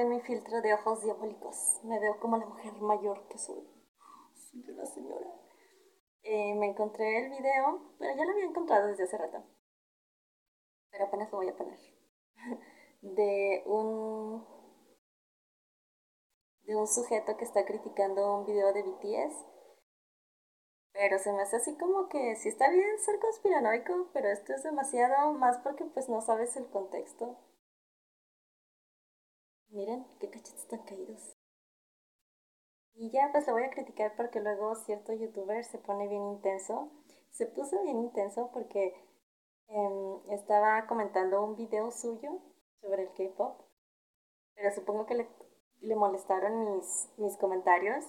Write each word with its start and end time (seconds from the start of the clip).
ven 0.00 0.08
mi 0.08 0.20
filtro 0.20 0.62
de 0.62 0.72
ojos 0.72 1.02
diabólicos. 1.02 1.80
Me 1.84 1.98
veo 1.98 2.18
como 2.20 2.38
la 2.38 2.46
mujer 2.46 2.72
mayor 2.80 3.28
que 3.28 3.38
soy. 3.38 3.62
Soy 4.34 4.70
una 4.70 4.86
señora. 4.86 5.26
Eh, 6.22 6.54
me 6.54 6.70
encontré 6.70 7.26
el 7.26 7.30
video, 7.30 7.94
pero 7.98 8.16
ya 8.16 8.24
lo 8.24 8.32
había 8.32 8.46
encontrado 8.46 8.86
desde 8.88 9.04
hace 9.04 9.18
rato. 9.18 9.44
Pero 10.90 11.04
apenas 11.04 11.30
lo 11.30 11.38
voy 11.38 11.48
a 11.48 11.56
poner. 11.56 11.78
De 13.02 13.62
un 13.66 14.60
de 16.66 16.76
un 16.76 16.86
sujeto 16.86 17.36
que 17.36 17.44
está 17.44 17.64
criticando 17.64 18.36
un 18.36 18.46
video 18.46 18.72
de 18.72 18.82
BTS. 18.82 19.44
Pero 20.92 21.18
se 21.18 21.32
me 21.32 21.42
hace 21.42 21.56
así 21.56 21.76
como 21.78 22.08
que 22.08 22.36
sí 22.36 22.48
está 22.48 22.68
bien 22.70 22.98
ser 22.98 23.18
conspiranoico, 23.18 24.10
pero 24.12 24.28
esto 24.28 24.52
es 24.52 24.62
demasiado 24.62 25.32
más 25.32 25.58
porque 25.58 25.84
pues 25.86 26.08
no 26.08 26.20
sabes 26.20 26.56
el 26.56 26.68
contexto. 26.68 27.38
Miren 29.70 30.04
qué 30.18 30.28
cachetes 30.28 30.62
están 30.62 30.82
caídos. 30.82 31.36
Y 32.94 33.10
ya 33.12 33.28
pues 33.30 33.46
lo 33.46 33.52
voy 33.52 33.62
a 33.62 33.70
criticar 33.70 34.16
porque 34.16 34.40
luego 34.40 34.74
cierto 34.74 35.12
youtuber 35.12 35.64
se 35.64 35.78
pone 35.78 36.08
bien 36.08 36.26
intenso. 36.26 36.90
Se 37.30 37.46
puso 37.46 37.80
bien 37.82 37.98
intenso 37.98 38.50
porque 38.52 38.94
em, 39.68 40.32
estaba 40.32 40.86
comentando 40.88 41.44
un 41.44 41.54
video 41.54 41.92
suyo 41.92 42.40
sobre 42.80 43.04
el 43.04 43.12
K-pop. 43.14 43.60
Pero 44.54 44.74
supongo 44.74 45.06
que 45.06 45.14
le, 45.14 45.28
le 45.80 45.94
molestaron 45.94 46.76
mis, 46.76 47.08
mis 47.16 47.36
comentarios. 47.36 48.04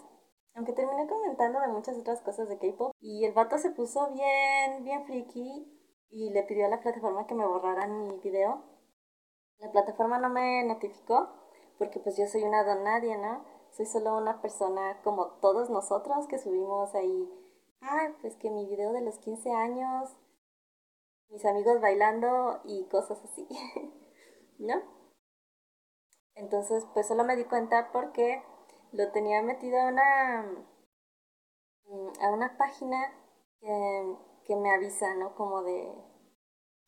Aunque 0.55 0.73
terminé 0.73 1.07
comentando 1.07 1.59
de 1.59 1.67
muchas 1.67 1.95
otras 1.97 2.21
cosas 2.21 2.49
de 2.49 2.57
K-pop. 2.57 2.91
Y 2.99 3.23
el 3.25 3.33
vato 3.33 3.59
se 3.59 3.69
puso 3.69 4.11
bien, 4.11 4.83
bien 4.83 5.05
friki 5.05 5.77
y 6.09 6.31
le 6.31 6.43
pidió 6.43 6.65
a 6.65 6.69
la 6.69 6.81
plataforma 6.81 7.27
que 7.27 7.35
me 7.35 7.45
borraran 7.45 8.07
mi 8.07 8.17
video. 8.17 8.63
La 9.59 9.71
plataforma 9.71 10.17
no 10.17 10.29
me 10.29 10.63
notificó 10.63 11.40
porque 11.81 11.99
pues 11.99 12.15
yo 12.15 12.27
soy 12.27 12.43
una 12.43 12.63
don 12.63 12.83
¿no? 12.83 13.43
Soy 13.71 13.87
solo 13.87 14.15
una 14.15 14.39
persona 14.39 15.01
como 15.03 15.31
todos 15.41 15.71
nosotros 15.71 16.27
que 16.27 16.37
subimos 16.37 16.93
ahí, 16.93 17.27
ah, 17.81 18.13
pues 18.21 18.35
que 18.35 18.51
mi 18.51 18.67
video 18.67 18.93
de 18.93 19.01
los 19.01 19.17
15 19.17 19.51
años, 19.51 20.15
mis 21.29 21.43
amigos 21.43 21.81
bailando 21.81 22.61
y 22.65 22.85
cosas 22.85 23.19
así, 23.23 23.47
¿no? 24.59 24.75
Entonces, 26.35 26.85
pues 26.93 27.07
solo 27.07 27.23
me 27.23 27.35
di 27.35 27.45
cuenta 27.45 27.91
porque 27.91 28.43
lo 28.91 29.11
tenía 29.11 29.41
metido 29.41 29.81
a 29.81 29.87
una, 29.87 30.43
mm, 31.85 32.11
a 32.21 32.29
una 32.29 32.57
página 32.59 33.11
que, 33.59 34.17
que 34.45 34.55
me 34.55 34.69
avisa, 34.69 35.15
¿no? 35.15 35.33
Como 35.33 35.63
de, 35.63 35.91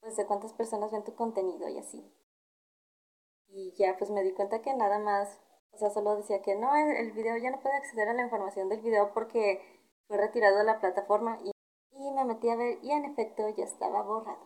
pues 0.02 0.18
de 0.18 0.28
cuántas 0.28 0.54
personas 0.54 0.92
ven 0.92 1.04
tu 1.04 1.16
contenido 1.16 1.68
y 1.68 1.80
así. 1.80 2.13
Y 3.56 3.72
ya 3.74 3.96
pues 3.98 4.10
me 4.10 4.24
di 4.24 4.34
cuenta 4.34 4.62
que 4.62 4.74
nada 4.74 4.98
más, 4.98 5.40
o 5.72 5.78
sea, 5.78 5.92
solo 5.92 6.16
decía 6.16 6.42
que 6.42 6.56
no, 6.56 6.76
el, 6.76 7.12
video 7.12 7.38
ya 7.38 7.52
no 7.52 7.60
puede 7.60 7.76
acceder 7.76 8.10
a 8.10 8.14
la 8.14 8.24
información 8.24 8.68
del 8.68 8.82
video 8.82 9.14
porque 9.14 9.62
fue 10.08 10.18
retirado 10.18 10.58
de 10.58 10.64
la 10.64 10.80
plataforma 10.80 11.38
y, 11.44 11.52
y 11.92 12.12
me 12.12 12.26
metí 12.26 12.50
a 12.50 12.56
ver 12.56 12.80
y 12.82 12.92
en 12.92 13.06
efecto 13.06 13.48
ya 13.50 13.64
estaba 13.66 14.02
borrado, 14.02 14.44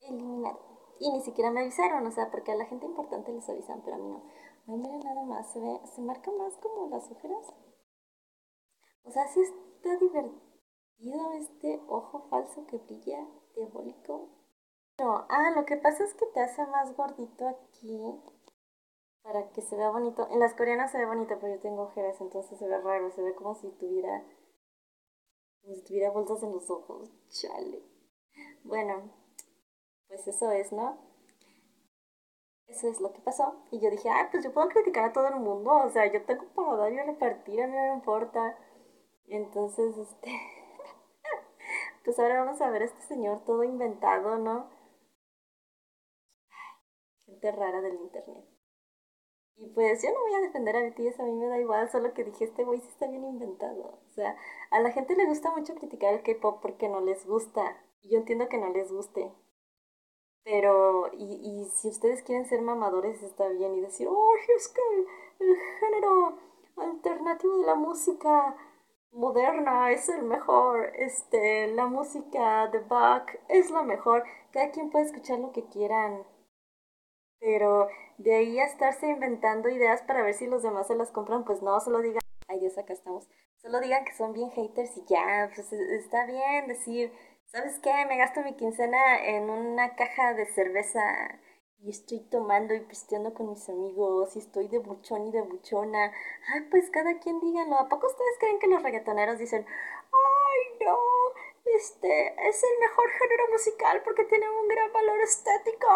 eliminado. 0.00 0.60
Y 1.00 1.10
ni 1.10 1.22
siquiera 1.22 1.50
me 1.50 1.60
avisaron, 1.60 2.06
o 2.06 2.10
sea, 2.10 2.30
porque 2.30 2.52
a 2.52 2.56
la 2.56 2.66
gente 2.66 2.84
importante 2.84 3.32
les 3.32 3.48
avisan, 3.48 3.80
pero 3.82 3.96
a 3.96 3.98
mí 3.98 4.08
no. 4.08 4.22
Ay, 4.68 4.76
miren 4.76 5.00
nada 5.00 5.22
más, 5.24 5.50
se 5.52 5.60
ve, 5.60 5.80
se 5.94 6.02
marca 6.02 6.30
más 6.32 6.56
como 6.58 6.88
las 6.88 7.10
ojeras. 7.10 7.54
O 9.04 9.10
sea, 9.10 9.26
sí 9.28 9.40
está 9.40 9.96
divertido 9.96 11.32
este 11.38 11.80
ojo 11.88 12.26
falso 12.28 12.66
que 12.66 12.78
brilla, 12.78 13.26
diabólico. 13.54 14.28
No, 14.98 15.26
ah, 15.28 15.52
lo 15.54 15.64
que 15.66 15.76
pasa 15.76 16.04
es 16.04 16.14
que 16.14 16.26
te 16.26 16.40
hace 16.40 16.66
más 16.66 16.96
gordito 16.96 17.46
aquí 17.46 18.00
para 19.26 19.50
que 19.50 19.60
se 19.60 19.76
vea 19.76 19.90
bonito. 19.90 20.28
En 20.30 20.38
las 20.38 20.54
coreanas 20.54 20.92
se 20.92 20.98
ve 20.98 21.06
bonito, 21.06 21.36
pero 21.40 21.54
yo 21.54 21.60
tengo 21.60 21.82
ojeras, 21.82 22.20
entonces 22.20 22.56
se 22.58 22.68
ve 22.68 22.78
raro, 22.80 23.10
se 23.10 23.22
ve 23.22 23.34
como 23.34 23.56
si 23.56 23.68
tuviera 23.72 24.24
como 25.62 25.74
si 25.74 25.82
tuviera 25.82 26.10
bolsas 26.10 26.42
en 26.44 26.52
los 26.52 26.70
ojos. 26.70 27.10
Chale. 27.28 27.82
Bueno, 28.62 29.10
pues 30.06 30.28
eso 30.28 30.52
es, 30.52 30.72
¿no? 30.72 30.96
Eso 32.68 32.88
es 32.88 33.00
lo 33.00 33.12
que 33.12 33.20
pasó. 33.20 33.56
Y 33.72 33.80
yo 33.80 33.90
dije, 33.90 34.08
ah, 34.08 34.28
pues 34.30 34.44
yo 34.44 34.52
puedo 34.52 34.68
criticar 34.68 35.06
a 35.06 35.12
todo 35.12 35.26
el 35.26 35.40
mundo. 35.40 35.72
O 35.72 35.90
sea, 35.90 36.06
yo 36.12 36.24
tengo 36.24 36.44
para 36.54 36.76
dar 36.76 36.92
y 36.92 37.00
repartir, 37.00 37.60
a 37.62 37.66
mí 37.66 37.74
no 37.76 37.82
me 37.82 37.94
importa. 37.94 38.56
Entonces, 39.26 39.96
este. 39.98 40.30
pues 42.04 42.18
ahora 42.20 42.44
vamos 42.44 42.60
a 42.60 42.70
ver 42.70 42.82
a 42.82 42.84
este 42.84 43.02
señor 43.02 43.44
todo 43.44 43.64
inventado, 43.64 44.38
¿no? 44.38 44.70
gente 47.26 47.50
rara 47.50 47.80
del 47.80 47.94
internet. 47.94 48.55
Y 49.58 49.68
pues 49.70 50.02
yo 50.02 50.10
no 50.12 50.20
voy 50.20 50.34
a 50.34 50.40
defender 50.40 50.76
a 50.76 50.82
BTS, 50.82 51.20
a 51.20 51.24
mí 51.24 51.32
me 51.32 51.48
da 51.48 51.58
igual, 51.58 51.90
solo 51.90 52.12
que 52.12 52.24
dije, 52.24 52.44
este 52.44 52.64
güey 52.64 52.80
sí 52.80 52.88
está 52.88 53.06
bien 53.06 53.24
inventado. 53.24 53.98
O 54.06 54.10
sea, 54.10 54.36
a 54.70 54.80
la 54.80 54.90
gente 54.92 55.16
le 55.16 55.26
gusta 55.26 55.50
mucho 55.50 55.74
criticar 55.74 56.12
el 56.14 56.22
K-pop 56.22 56.60
porque 56.60 56.88
no 56.88 57.00
les 57.00 57.26
gusta. 57.26 57.76
Y 58.02 58.10
yo 58.10 58.18
entiendo 58.18 58.48
que 58.48 58.58
no 58.58 58.68
les 58.70 58.92
guste. 58.92 59.32
Pero, 60.44 61.10
y, 61.12 61.24
y 61.42 61.64
si 61.70 61.88
ustedes 61.88 62.22
quieren 62.22 62.46
ser 62.46 62.62
mamadores, 62.62 63.22
está 63.22 63.48
bien. 63.48 63.74
Y 63.74 63.80
decir, 63.80 64.06
oh, 64.08 64.34
es 64.56 64.68
que 64.68 64.80
el, 65.40 65.56
género 65.80 66.38
alternativo 66.76 67.58
de 67.58 67.66
la 67.66 67.74
música 67.74 68.56
moderna 69.10 69.90
es 69.90 70.08
el 70.08 70.22
mejor. 70.22 70.92
Este, 70.96 71.68
la 71.68 71.86
música 71.86 72.68
de 72.68 72.80
Bach 72.80 73.28
es 73.48 73.70
la 73.70 73.82
mejor. 73.82 74.24
Cada 74.52 74.70
quien 74.70 74.90
puede 74.90 75.06
escuchar 75.06 75.38
lo 75.40 75.52
que 75.52 75.64
quieran. 75.64 76.24
Pero 77.40 77.88
de 78.18 78.34
ahí 78.34 78.58
a 78.58 78.64
estarse 78.64 79.08
inventando 79.08 79.68
ideas 79.68 80.02
para 80.02 80.22
ver 80.22 80.34
si 80.34 80.46
los 80.46 80.62
demás 80.62 80.86
se 80.86 80.96
las 80.96 81.10
compran, 81.10 81.44
pues 81.44 81.62
no, 81.62 81.78
solo 81.80 82.00
digan, 82.00 82.22
ay 82.48 82.60
Dios, 82.60 82.78
acá 82.78 82.92
estamos. 82.92 83.28
Solo 83.56 83.80
digan 83.80 84.04
que 84.04 84.14
son 84.14 84.32
bien 84.32 84.50
haters 84.50 84.96
y 84.96 85.04
ya, 85.06 85.50
pues 85.54 85.72
e, 85.72 85.96
está 85.96 86.26
bien 86.26 86.68
decir, 86.68 87.12
¿sabes 87.46 87.78
qué? 87.80 87.92
Me 88.06 88.16
gasto 88.16 88.42
mi 88.42 88.54
quincena 88.54 89.24
en 89.24 89.50
una 89.50 89.94
caja 89.96 90.34
de 90.34 90.46
cerveza 90.46 91.00
y 91.80 91.90
estoy 91.90 92.20
tomando 92.20 92.74
y 92.74 92.80
pisteando 92.80 93.34
con 93.34 93.50
mis 93.50 93.68
amigos 93.68 94.34
y 94.36 94.38
estoy 94.40 94.68
de 94.68 94.78
buchón 94.78 95.26
y 95.26 95.32
de 95.32 95.42
buchona. 95.42 96.12
Ay, 96.54 96.62
pues 96.70 96.90
cada 96.90 97.18
quien 97.18 97.40
díganlo. 97.40 97.76
¿A 97.76 97.88
poco 97.88 98.06
ustedes 98.06 98.38
creen 98.40 98.58
que 98.58 98.66
los 98.66 98.82
reggaetoneros 98.82 99.38
dicen, 99.38 99.66
ay, 99.66 100.86
no, 100.86 100.96
este 101.74 102.48
es 102.48 102.62
el 102.62 102.80
mejor 102.80 103.08
género 103.10 103.44
musical 103.50 104.02
porque 104.04 104.24
tiene 104.24 104.48
un 104.48 104.68
gran 104.68 104.92
valor 104.92 105.20
estético 105.20 105.86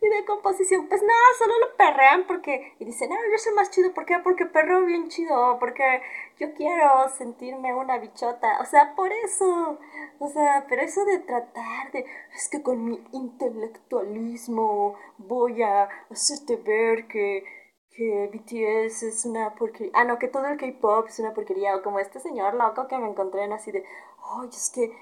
y 0.00 0.08
de 0.08 0.24
composición. 0.24 0.88
Pues 0.88 1.02
nada, 1.02 1.24
solo 1.38 1.58
lo 1.60 1.76
perrean 1.76 2.26
porque 2.26 2.74
y 2.78 2.84
dicen, 2.84 3.10
no, 3.10 3.16
yo 3.30 3.38
soy 3.38 3.54
más 3.54 3.70
chido. 3.70 3.92
¿Por 3.94 4.06
qué? 4.06 4.18
Porque 4.18 4.46
perreo 4.46 4.84
bien 4.84 5.08
chido, 5.08 5.58
porque 5.58 6.02
yo 6.38 6.52
quiero 6.54 7.08
sentirme 7.10 7.74
una 7.74 7.98
bichota. 7.98 8.58
O 8.60 8.64
sea, 8.64 8.94
por 8.94 9.12
eso. 9.12 9.78
O 10.18 10.28
sea, 10.28 10.66
pero 10.68 10.82
eso 10.82 11.04
de 11.04 11.18
tratar 11.20 11.92
de, 11.92 12.06
es 12.34 12.48
que 12.48 12.62
con 12.62 12.84
mi 12.84 13.02
intelectualismo 13.12 14.96
voy 15.18 15.62
a 15.62 15.88
hacerte 16.10 16.56
ver 16.56 17.06
que 17.06 17.44
que 17.96 18.28
BTS 18.30 19.04
es 19.04 19.24
una 19.24 19.54
porquería. 19.54 19.90
Ah, 19.94 20.04
no, 20.04 20.18
que 20.18 20.28
todo 20.28 20.46
el 20.46 20.58
K-pop 20.58 21.06
es 21.08 21.18
una 21.18 21.32
porquería. 21.32 21.74
O 21.76 21.82
como 21.82 21.98
este 21.98 22.20
señor 22.20 22.54
loco 22.54 22.86
que 22.88 22.98
me 22.98 23.08
encontré 23.08 23.44
en 23.44 23.54
así 23.54 23.72
de, 23.72 23.84
ay, 24.30 24.48
es 24.48 24.70
que, 24.74 24.92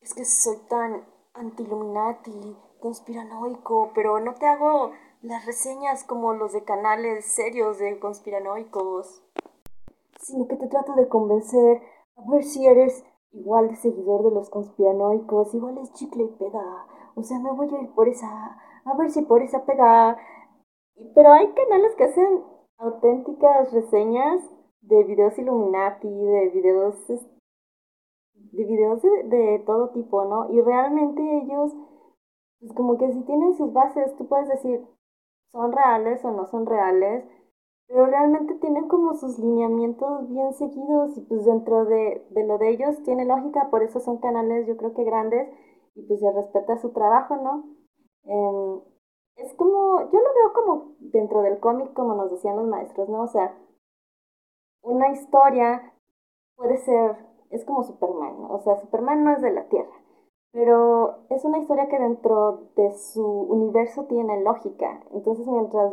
es 0.00 0.14
que 0.14 0.24
soy 0.24 0.56
tan 0.68 1.04
anti-Illuminati, 1.34 2.56
conspiranoico, 2.80 3.90
pero 3.94 4.20
no 4.20 4.34
te 4.34 4.46
hago 4.46 4.92
las 5.22 5.44
reseñas 5.46 6.04
como 6.04 6.34
los 6.34 6.52
de 6.52 6.64
canales 6.64 7.24
serios 7.24 7.78
de 7.78 7.98
conspiranoicos, 7.98 9.22
sino 10.20 10.46
que 10.48 10.56
te 10.56 10.68
trato 10.68 10.94
de 10.94 11.08
convencer 11.08 11.82
a 12.16 12.30
ver 12.30 12.44
si 12.44 12.66
eres 12.66 13.04
igual 13.32 13.76
seguidor 13.76 14.22
de 14.24 14.30
los 14.30 14.50
conspiranoicos, 14.50 15.54
igual 15.54 15.78
es 15.78 15.92
chicle 15.92 16.24
y 16.24 16.28
pega. 16.38 16.86
O 17.14 17.22
sea, 17.22 17.38
me 17.38 17.52
voy 17.52 17.74
a 17.74 17.82
ir 17.82 17.94
por 17.94 18.08
esa, 18.08 18.58
a 18.84 18.96
ver 18.96 19.10
si 19.10 19.22
por 19.22 19.42
esa 19.42 19.64
pega 19.64 20.18
pero 21.14 21.32
hay 21.32 21.52
canales 21.52 21.94
que 21.96 22.04
hacen 22.04 22.42
auténticas 22.78 23.72
reseñas 23.72 24.42
de 24.80 25.04
videos 25.04 25.38
Illuminati, 25.38 26.08
de 26.08 26.48
videos 26.54 26.94
de 28.56 28.64
videos 28.64 29.02
de, 29.02 29.62
todo 29.66 29.90
tipo, 29.90 30.24
¿no? 30.24 30.50
Y 30.50 30.60
realmente 30.60 31.22
ellos, 31.42 31.74
pues 32.60 32.72
como 32.72 32.98
que 32.98 33.12
si 33.12 33.22
tienen 33.22 33.54
sus 33.54 33.72
bases, 33.72 34.16
tú 34.16 34.26
puedes 34.28 34.48
decir, 34.48 34.86
son 35.52 35.72
reales 35.72 36.24
o 36.24 36.30
no 36.30 36.46
son 36.46 36.66
reales, 36.66 37.24
pero 37.88 38.06
realmente 38.06 38.54
tienen 38.56 38.88
como 38.88 39.14
sus 39.14 39.38
lineamientos 39.38 40.28
bien 40.28 40.52
seguidos 40.54 41.16
y 41.16 41.20
pues 41.22 41.44
dentro 41.44 41.84
de, 41.84 42.26
de 42.30 42.46
lo 42.46 42.58
de 42.58 42.70
ellos 42.70 43.02
tiene 43.04 43.24
lógica, 43.24 43.70
por 43.70 43.82
eso 43.82 44.00
son 44.00 44.18
canales 44.18 44.66
yo 44.66 44.76
creo 44.76 44.92
que 44.94 45.04
grandes 45.04 45.48
y 45.94 46.02
pues 46.02 46.20
se 46.20 46.30
respeta 46.32 46.76
su 46.78 46.90
trabajo, 46.92 47.36
¿no? 47.36 47.64
Em, 48.24 48.80
es 49.36 49.52
como, 49.54 50.00
yo 50.10 50.18
lo 50.20 50.34
veo 50.34 50.52
como 50.54 50.96
dentro 50.98 51.42
del 51.42 51.60
cómic, 51.60 51.92
como 51.92 52.14
nos 52.14 52.30
decían 52.30 52.56
los 52.56 52.66
maestros, 52.66 53.08
¿no? 53.08 53.22
O 53.22 53.28
sea, 53.28 53.56
una 54.82 55.10
historia 55.12 55.92
puede 56.56 56.78
ser, 56.78 57.16
es 57.50 57.64
como 57.64 57.82
Superman. 57.84 58.46
O 58.50 58.58
sea, 58.60 58.76
Superman 58.76 59.24
no 59.24 59.32
es 59.32 59.42
de 59.42 59.52
la 59.52 59.68
Tierra, 59.68 59.94
pero 60.52 61.26
es 61.30 61.44
una 61.44 61.58
historia 61.58 61.88
que 61.88 61.98
dentro 61.98 62.70
de 62.76 62.92
su 62.92 63.24
universo 63.24 64.04
tiene 64.04 64.42
lógica. 64.42 65.02
Entonces, 65.12 65.46
mientras 65.46 65.92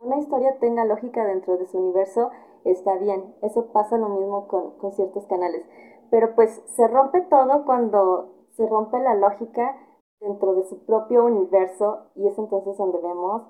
una 0.00 0.18
historia 0.18 0.58
tenga 0.58 0.84
lógica 0.84 1.24
dentro 1.24 1.56
de 1.56 1.66
su 1.66 1.78
universo, 1.78 2.30
está 2.64 2.96
bien. 2.96 3.34
Eso 3.42 3.72
pasa 3.72 3.96
lo 3.98 4.08
mismo 4.08 4.48
con, 4.48 4.78
con 4.78 4.92
ciertos 4.92 5.26
canales. 5.26 5.64
Pero 6.10 6.34
pues 6.34 6.62
se 6.66 6.86
rompe 6.88 7.22
todo 7.22 7.64
cuando 7.64 8.48
se 8.52 8.66
rompe 8.66 8.98
la 9.00 9.14
lógica 9.14 9.76
dentro 10.20 10.54
de 10.54 10.64
su 10.64 10.84
propio 10.84 11.24
universo 11.24 12.06
y 12.14 12.26
es 12.26 12.38
entonces 12.38 12.76
donde 12.78 12.98
vemos, 12.98 13.42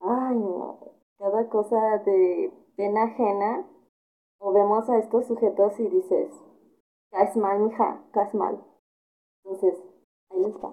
ay 0.00 0.38
no, 0.38 0.78
cada 1.18 1.48
cosa 1.48 1.98
de 2.04 2.52
pena 2.76 3.04
ajena 3.04 3.66
o 4.38 4.52
vemos 4.52 4.88
a 4.88 4.98
estos 4.98 5.26
sujetos 5.26 5.78
y 5.80 5.88
dices, 5.88 6.32
caes 7.10 7.36
mal, 7.36 7.58
mija, 7.60 8.02
caes 8.12 8.34
mal. 8.34 8.64
Entonces, 9.44 9.74
ahí 10.30 10.44
está. 10.44 10.68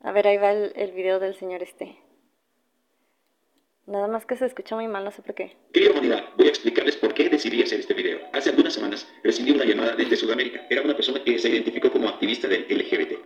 A 0.00 0.12
ver, 0.12 0.26
ahí 0.26 0.38
va 0.38 0.52
el, 0.52 0.72
el 0.74 0.92
video 0.92 1.18
del 1.20 1.34
señor 1.34 1.62
este. 1.62 2.07
Nada 3.88 4.06
más 4.06 4.26
que 4.26 4.36
se 4.36 4.44
escucha 4.44 4.74
muy 4.76 4.86
mal, 4.86 5.02
no 5.02 5.10
sé 5.10 5.22
por 5.22 5.34
qué. 5.34 5.56
Querida 5.72 5.92
humanidad, 5.92 6.24
voy 6.36 6.48
a 6.48 6.50
explicarles 6.50 6.94
por 6.98 7.14
qué 7.14 7.30
decidí 7.30 7.62
hacer 7.62 7.80
este 7.80 7.94
video. 7.94 8.18
Hace 8.34 8.50
algunas 8.50 8.74
semanas 8.74 9.08
recibí 9.24 9.50
una 9.50 9.64
llamada 9.64 9.96
desde 9.96 10.14
Sudamérica. 10.14 10.60
Era 10.68 10.82
una 10.82 10.94
persona 10.94 11.24
que 11.24 11.38
se 11.38 11.48
identificó 11.48 11.90
como 11.90 12.06
activista 12.06 12.48
del 12.48 12.66
LGBT. 12.68 13.17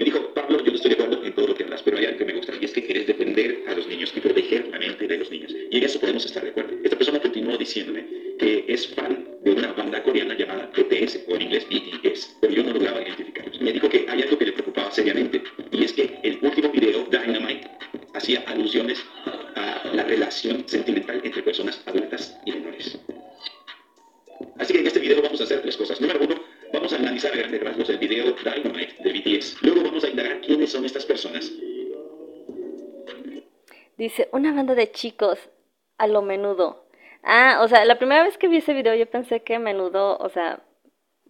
De 34.74 34.90
chicos 34.90 35.50
a 35.98 36.06
lo 36.06 36.22
menudo. 36.22 36.84
Ah, 37.22 37.60
o 37.62 37.68
sea, 37.68 37.84
la 37.84 37.98
primera 37.98 38.22
vez 38.22 38.38
que 38.38 38.48
vi 38.48 38.58
ese 38.58 38.74
video 38.74 38.94
yo 38.94 39.08
pensé 39.08 39.42
que 39.42 39.58
menudo, 39.58 40.18
o 40.18 40.28
sea, 40.28 40.60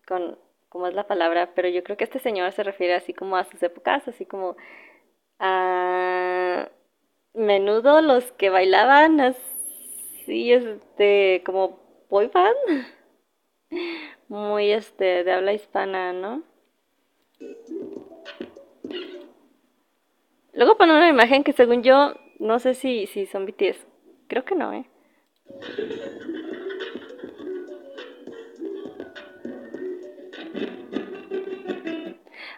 con 0.06 0.38
cómo 0.68 0.86
es 0.86 0.94
la 0.94 1.06
palabra, 1.06 1.50
pero 1.54 1.68
yo 1.68 1.82
creo 1.84 1.96
que 1.96 2.04
este 2.04 2.18
señor 2.18 2.52
se 2.52 2.62
refiere 2.62 2.94
así 2.94 3.12
como 3.12 3.36
a 3.36 3.44
sus 3.44 3.62
épocas, 3.62 4.06
así 4.08 4.24
como 4.24 4.56
a 5.38 6.70
menudo 7.34 8.00
los 8.00 8.32
que 8.32 8.48
bailaban 8.48 9.20
así, 9.20 10.52
este, 10.52 11.42
como 11.44 11.78
boy 12.08 12.28
band, 12.28 12.86
muy, 14.28 14.72
este, 14.72 15.24
de 15.24 15.32
habla 15.32 15.52
hispana, 15.52 16.12
¿no? 16.12 16.42
Luego 20.54 20.76
ponen 20.76 20.96
una 20.96 21.08
imagen 21.08 21.44
que 21.44 21.52
según 21.52 21.82
yo, 21.82 22.14
no 22.42 22.58
sé 22.58 22.74
si, 22.74 23.06
si 23.06 23.26
son 23.26 23.46
BTS, 23.46 23.86
creo 24.28 24.44
que 24.44 24.54
no, 24.54 24.72
¿eh? 24.72 24.84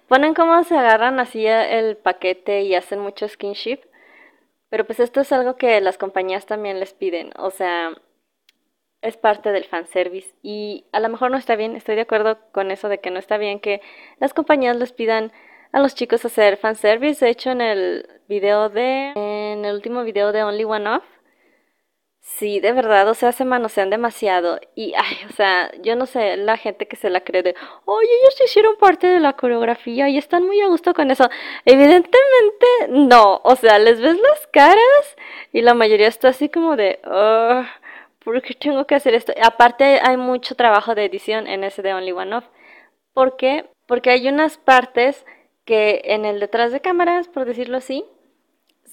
Ponen 0.08 0.34
cómo 0.34 0.62
se 0.64 0.76
agarran 0.76 1.18
así 1.18 1.46
el 1.46 1.96
paquete 1.96 2.62
y 2.62 2.74
hacen 2.74 3.00
mucho 3.00 3.26
skinship. 3.28 3.80
Pero 4.68 4.86
pues 4.86 4.98
esto 5.00 5.20
es 5.20 5.30
algo 5.32 5.56
que 5.56 5.80
las 5.80 5.98
compañías 5.98 6.46
también 6.46 6.80
les 6.80 6.94
piden, 6.94 7.30
o 7.36 7.50
sea, 7.50 7.94
es 9.02 9.16
parte 9.16 9.52
del 9.52 9.64
fanservice 9.66 10.34
y 10.42 10.86
a 10.90 10.98
lo 10.98 11.08
mejor 11.10 11.30
no 11.30 11.36
está 11.36 11.54
bien, 11.56 11.76
estoy 11.76 11.94
de 11.94 12.00
acuerdo 12.00 12.38
con 12.52 12.70
eso 12.70 12.88
de 12.88 12.98
que 12.98 13.12
no 13.12 13.18
está 13.18 13.36
bien 13.36 13.60
que 13.60 13.82
las 14.18 14.34
compañías 14.34 14.76
les 14.76 14.92
pidan 14.92 15.30
a 15.72 15.80
los 15.80 15.94
chicos 15.94 16.24
hacer 16.24 16.56
fanservice, 16.56 17.24
de 17.24 17.30
hecho 17.30 17.50
en 17.50 17.60
el 17.60 18.08
video 18.26 18.68
de, 18.70 19.12
en 19.64 19.70
el 19.70 19.76
último 19.76 20.04
video 20.04 20.32
de 20.32 20.44
Only 20.44 20.64
One 20.64 20.88
Off, 20.88 21.04
Sí, 22.26 22.58
de 22.58 22.72
verdad, 22.72 23.06
o 23.08 23.14
sea, 23.14 23.32
se 23.32 23.44
manosean 23.44 23.90
demasiado. 23.90 24.58
Y, 24.74 24.94
ay, 24.96 25.16
o 25.28 25.32
sea, 25.34 25.70
yo 25.82 25.94
no 25.94 26.06
sé, 26.06 26.36
la 26.38 26.56
gente 26.56 26.88
que 26.88 26.96
se 26.96 27.10
la 27.10 27.20
cree 27.20 27.42
de, 27.42 27.54
oye, 27.84 28.08
ellos 28.22 28.40
hicieron 28.42 28.76
parte 28.76 29.06
de 29.06 29.20
la 29.20 29.34
coreografía 29.34 30.08
y 30.08 30.16
están 30.16 30.44
muy 30.46 30.60
a 30.62 30.68
gusto 30.68 30.94
con 30.94 31.10
eso. 31.10 31.28
Evidentemente, 31.66 32.66
no. 32.88 33.40
O 33.44 33.56
sea, 33.56 33.78
les 33.78 34.00
ves 34.00 34.16
las 34.18 34.46
caras 34.48 35.16
y 35.52 35.60
la 35.62 35.74
mayoría 35.74 36.08
está 36.08 36.28
así 36.28 36.48
como 36.48 36.76
de, 36.76 36.98
¿por 38.24 38.42
qué 38.42 38.54
tengo 38.54 38.86
que 38.86 38.94
hacer 38.94 39.14
esto? 39.14 39.32
Aparte, 39.42 40.00
hay 40.02 40.16
mucho 40.16 40.54
trabajo 40.56 40.94
de 40.94 41.04
edición 41.04 41.46
en 41.46 41.62
ese 41.62 41.82
de 41.82 41.94
Only 41.94 42.12
One 42.12 42.36
Off. 42.36 42.44
¿Por 43.12 43.36
qué? 43.36 43.66
Porque 43.86 44.10
hay 44.10 44.28
unas 44.28 44.56
partes 44.58 45.26
que 45.66 46.02
en 46.04 46.24
el 46.24 46.40
detrás 46.40 46.72
de 46.72 46.80
cámaras, 46.80 47.28
por 47.28 47.44
decirlo 47.44 47.76
así, 47.78 48.04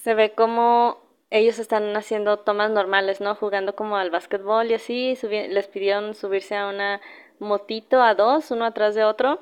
se 0.02 0.14
ve 0.14 0.32
como 0.32 0.98
ellos 1.30 1.58
están 1.60 1.96
haciendo 1.96 2.38
tomas 2.38 2.70
normales, 2.70 3.20
¿no? 3.20 3.36
Jugando 3.36 3.76
como 3.76 3.96
al 3.96 4.10
básquetbol 4.10 4.70
y 4.70 4.74
así, 4.74 5.16
les 5.22 5.68
pidieron 5.68 6.14
subirse 6.14 6.56
a 6.56 6.68
una 6.68 7.00
motito 7.38 8.02
a 8.02 8.14
dos, 8.14 8.50
uno 8.50 8.64
atrás 8.64 8.96
de 8.96 9.04
otro, 9.04 9.40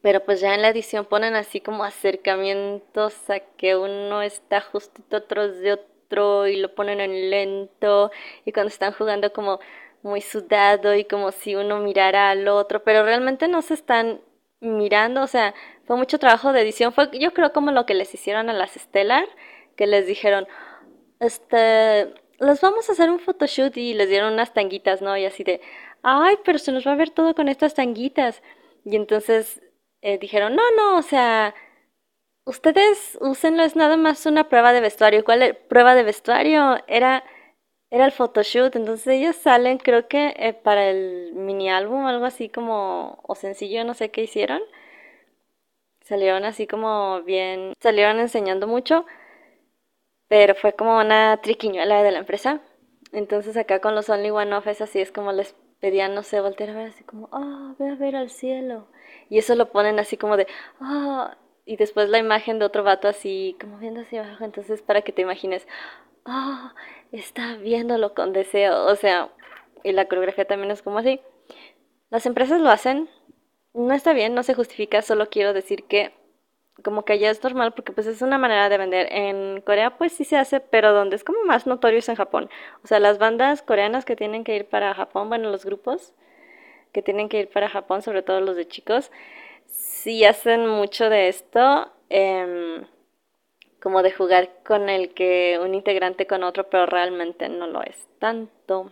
pero 0.00 0.24
pues 0.24 0.40
ya 0.40 0.54
en 0.54 0.62
la 0.62 0.68
edición 0.68 1.06
ponen 1.06 1.34
así 1.34 1.60
como 1.60 1.82
acercamientos 1.82 3.28
a 3.30 3.40
que 3.40 3.76
uno 3.76 4.22
está 4.22 4.60
justito 4.60 5.16
atrás 5.16 5.58
de 5.58 5.72
otro 5.72 6.46
y 6.46 6.56
lo 6.56 6.74
ponen 6.74 7.00
en 7.00 7.30
lento 7.30 8.12
y 8.44 8.52
cuando 8.52 8.68
están 8.68 8.92
jugando 8.92 9.32
como 9.32 9.58
muy 10.02 10.20
sudado 10.20 10.94
y 10.94 11.04
como 11.04 11.32
si 11.32 11.56
uno 11.56 11.80
mirara 11.80 12.30
al 12.30 12.46
otro, 12.46 12.84
pero 12.84 13.02
realmente 13.04 13.48
no 13.48 13.62
se 13.62 13.74
están 13.74 14.20
mirando, 14.60 15.22
o 15.22 15.26
sea, 15.26 15.54
fue 15.88 15.96
mucho 15.96 16.18
trabajo 16.18 16.52
de 16.52 16.60
edición, 16.60 16.92
fue 16.92 17.08
yo 17.18 17.32
creo 17.32 17.54
como 17.54 17.72
lo 17.72 17.86
que 17.86 17.94
les 17.94 18.12
hicieron 18.12 18.50
a 18.50 18.52
las 18.52 18.72
Stellar, 18.72 19.26
que 19.74 19.86
les 19.86 20.06
dijeron, 20.06 20.46
este, 21.18 22.12
les 22.38 22.60
vamos 22.60 22.88
a 22.88 22.92
hacer 22.92 23.10
un 23.10 23.18
photoshoot 23.20 23.74
y 23.78 23.94
les 23.94 24.10
dieron 24.10 24.34
unas 24.34 24.52
tanguitas, 24.52 25.00
¿no? 25.00 25.16
Y 25.16 25.24
así 25.24 25.44
de, 25.44 25.62
ay, 26.02 26.36
pero 26.44 26.58
se 26.58 26.72
nos 26.72 26.86
va 26.86 26.92
a 26.92 26.96
ver 26.96 27.08
todo 27.10 27.34
con 27.34 27.48
estas 27.48 27.72
tanguitas. 27.74 28.42
Y 28.84 28.96
entonces 28.96 29.62
eh, 30.02 30.18
dijeron, 30.18 30.54
no, 30.56 30.62
no, 30.76 30.98
o 30.98 31.02
sea, 31.02 31.54
ustedes 32.44 33.16
úsenlo, 33.22 33.62
es 33.62 33.74
nada 33.76 33.96
más 33.96 34.26
una 34.26 34.48
prueba 34.50 34.74
de 34.74 34.82
vestuario. 34.82 35.24
¿Cuál 35.24 35.56
prueba 35.68 35.94
de 35.94 36.02
vestuario? 36.02 36.78
Era, 36.86 37.24
era 37.90 38.04
el 38.06 38.12
photoshoot, 38.12 38.76
entonces 38.76 39.06
ellos 39.08 39.36
salen, 39.36 39.78
creo 39.78 40.06
que 40.08 40.34
eh, 40.36 40.52
para 40.52 40.90
el 40.90 41.32
mini 41.34 41.70
álbum, 41.70 42.06
algo 42.06 42.26
así 42.26 42.50
como, 42.50 43.20
o 43.22 43.34
sencillo, 43.34 43.84
no 43.84 43.94
sé 43.94 44.10
qué 44.10 44.22
hicieron. 44.24 44.60
Salieron 46.08 46.44
así 46.44 46.66
como 46.66 47.22
bien, 47.22 47.74
salieron 47.80 48.18
enseñando 48.18 48.66
mucho 48.66 49.04
pero 50.28 50.54
fue 50.54 50.74
como 50.74 50.98
una 50.98 51.38
triquiñuela 51.38 52.02
de 52.02 52.12
la 52.12 52.18
empresa. 52.18 52.60
Entonces 53.12 53.56
acá 53.56 53.80
con 53.80 53.94
los 53.94 54.08
Only 54.10 54.30
One 54.30 54.54
Off 54.54 54.66
es 54.66 54.80
así, 54.80 55.00
es 55.00 55.10
como 55.10 55.32
les 55.32 55.54
pedían, 55.80 56.14
no 56.14 56.22
sé, 56.22 56.40
voltear 56.40 56.70
a 56.70 56.74
ver 56.74 56.88
así 56.88 57.04
como, 57.04 57.28
ah, 57.32 57.72
oh, 57.72 57.76
ve 57.78 57.90
a 57.90 57.94
ver 57.96 58.16
al 58.16 58.30
cielo. 58.30 58.88
Y 59.30 59.38
eso 59.38 59.54
lo 59.54 59.72
ponen 59.72 59.98
así 59.98 60.16
como 60.16 60.36
de, 60.36 60.46
ah, 60.80 61.36
y 61.64 61.76
después 61.76 62.08
la 62.10 62.18
imagen 62.18 62.58
de 62.58 62.66
otro 62.66 62.82
vato 62.84 63.08
así, 63.08 63.56
como 63.60 63.78
viendo 63.78 64.00
hacia 64.02 64.24
abajo. 64.24 64.44
Entonces 64.44 64.82
para 64.82 65.02
que 65.02 65.12
te 65.12 65.22
imagines, 65.22 65.66
ah, 66.26 66.74
está 67.12 67.56
viéndolo 67.56 68.14
con 68.14 68.32
deseo. 68.32 68.84
O 68.86 68.96
sea, 68.96 69.30
y 69.84 69.92
la 69.92 70.06
coreografía 70.06 70.46
también 70.46 70.70
es 70.70 70.82
como 70.82 70.98
así. 70.98 71.20
Las 72.10 72.26
empresas 72.26 72.60
lo 72.60 72.70
hacen, 72.70 73.08
no 73.74 73.94
está 73.94 74.12
bien, 74.12 74.34
no 74.34 74.42
se 74.42 74.54
justifica, 74.54 75.02
solo 75.02 75.28
quiero 75.30 75.52
decir 75.52 75.84
que 75.84 76.12
como 76.84 77.04
que 77.04 77.18
ya 77.18 77.30
es 77.30 77.42
normal 77.42 77.72
porque 77.74 77.92
pues 77.92 78.06
es 78.06 78.22
una 78.22 78.38
manera 78.38 78.68
de 78.68 78.78
vender. 78.78 79.08
En 79.12 79.60
Corea 79.62 79.98
pues 79.98 80.12
sí 80.12 80.24
se 80.24 80.36
hace, 80.36 80.60
pero 80.60 80.92
donde 80.92 81.16
es 81.16 81.24
como 81.24 81.44
más 81.44 81.66
notorio 81.66 81.98
es 82.00 82.08
en 82.08 82.16
Japón. 82.16 82.50
O 82.84 82.86
sea, 82.86 83.00
las 83.00 83.18
bandas 83.18 83.62
coreanas 83.62 84.04
que 84.04 84.16
tienen 84.16 84.44
que 84.44 84.56
ir 84.56 84.66
para 84.66 84.94
Japón, 84.94 85.28
bueno, 85.28 85.50
los 85.50 85.64
grupos 85.64 86.14
que 86.92 87.02
tienen 87.02 87.28
que 87.28 87.40
ir 87.40 87.48
para 87.50 87.68
Japón, 87.68 88.02
sobre 88.02 88.22
todo 88.22 88.40
los 88.40 88.56
de 88.56 88.68
chicos, 88.68 89.12
sí 89.66 90.24
hacen 90.24 90.66
mucho 90.68 91.10
de 91.10 91.28
esto, 91.28 91.92
em, 92.10 92.86
como 93.80 94.02
de 94.02 94.12
jugar 94.12 94.50
con 94.64 94.88
el 94.88 95.14
que 95.14 95.58
un 95.62 95.74
integrante 95.74 96.26
con 96.26 96.42
otro, 96.44 96.68
pero 96.70 96.86
realmente 96.86 97.48
no 97.48 97.66
lo 97.66 97.82
es 97.82 98.08
tanto. 98.18 98.90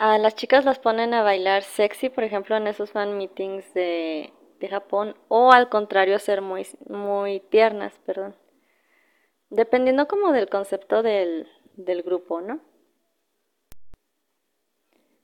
A 0.00 0.18
las 0.18 0.34
chicas 0.34 0.64
las 0.64 0.80
ponen 0.80 1.14
a 1.14 1.22
bailar 1.22 1.62
sexy, 1.62 2.08
por 2.08 2.24
ejemplo, 2.24 2.56
en 2.56 2.66
esos 2.66 2.90
fan 2.90 3.16
meetings 3.16 3.72
de 3.74 4.32
de 4.60 4.68
Japón 4.68 5.16
o 5.28 5.52
al 5.52 5.68
contrario 5.68 6.18
ser 6.18 6.42
muy, 6.42 6.66
muy 6.88 7.40
tiernas, 7.40 7.98
perdón. 8.06 8.36
Dependiendo 9.48 10.06
como 10.06 10.32
del 10.32 10.48
concepto 10.48 11.02
del, 11.02 11.48
del 11.74 12.02
grupo, 12.02 12.40
¿no? 12.40 12.60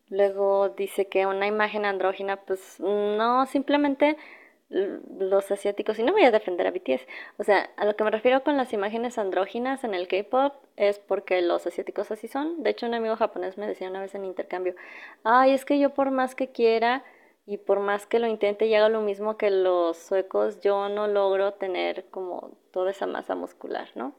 Luego 0.09 0.71
dice 0.71 1.09
que 1.09 1.27
una 1.27 1.47
imagen 1.47 1.85
andrógina, 1.85 2.37
pues 2.45 2.81
no, 2.81 3.45
simplemente 3.47 4.17
los 4.69 5.51
asiáticos, 5.51 5.99
y 5.99 6.03
no 6.03 6.13
voy 6.13 6.25
a 6.25 6.31
defender 6.31 6.67
a 6.67 6.73
BTS, 6.73 7.07
o 7.39 7.45
sea, 7.45 7.71
a 7.77 7.85
lo 7.85 7.95
que 7.95 8.03
me 8.05 8.11
refiero 8.11 8.43
con 8.43 8.57
las 8.57 8.73
imágenes 8.73 9.17
andróginas 9.17 9.85
en 9.85 9.95
el 9.95 10.09
K-pop 10.09 10.55
es 10.77 10.99
porque 10.99 11.41
los 11.41 11.67
asiáticos 11.67 12.11
así 12.11 12.27
son. 12.27 12.63
De 12.63 12.71
hecho, 12.71 12.87
un 12.87 12.95
amigo 12.95 13.17
japonés 13.17 13.59
me 13.59 13.67
decía 13.67 13.89
una 13.89 14.01
vez 14.01 14.15
en 14.15 14.25
intercambio, 14.25 14.75
ay, 15.23 15.53
es 15.53 15.65
que 15.65 15.79
yo 15.79 15.91
por 15.95 16.11
más 16.11 16.35
que 16.35 16.49
quiera 16.49 17.05
y 17.47 17.59
por 17.59 17.79
más 17.79 18.07
que 18.07 18.19
lo 18.19 18.27
intente 18.27 18.67
y 18.67 18.75
haga 18.75 18.89
lo 18.89 19.03
mismo 19.03 19.37
que 19.37 19.51
los 19.51 19.97
suecos, 19.99 20.61
yo 20.61 20.89
no 20.89 21.07
logro 21.07 21.53
tener 21.55 22.07
como 22.11 22.51
toda 22.73 22.91
esa 22.91 23.07
masa 23.07 23.37
muscular, 23.37 23.89
¿no? 23.95 24.15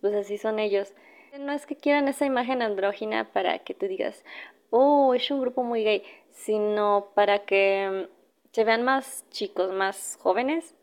pues 0.00 0.14
así 0.14 0.36
son 0.36 0.58
ellos. 0.58 0.94
No 1.38 1.52
es 1.52 1.64
que 1.64 1.76
quieran 1.76 2.08
esa 2.08 2.26
imagen 2.26 2.60
andrógina 2.60 3.32
para 3.32 3.58
que 3.60 3.72
tú 3.72 3.86
digas, 3.86 4.24
oh, 4.70 5.14
es 5.14 5.30
un 5.30 5.40
grupo 5.40 5.62
muy 5.62 5.84
gay, 5.84 6.02
sino 6.30 7.08
para 7.14 7.40
que 7.40 8.08
se 8.52 8.64
vean 8.64 8.82
más 8.82 9.24
chicos, 9.30 9.72
más 9.72 10.18
jóvenes, 10.20 10.74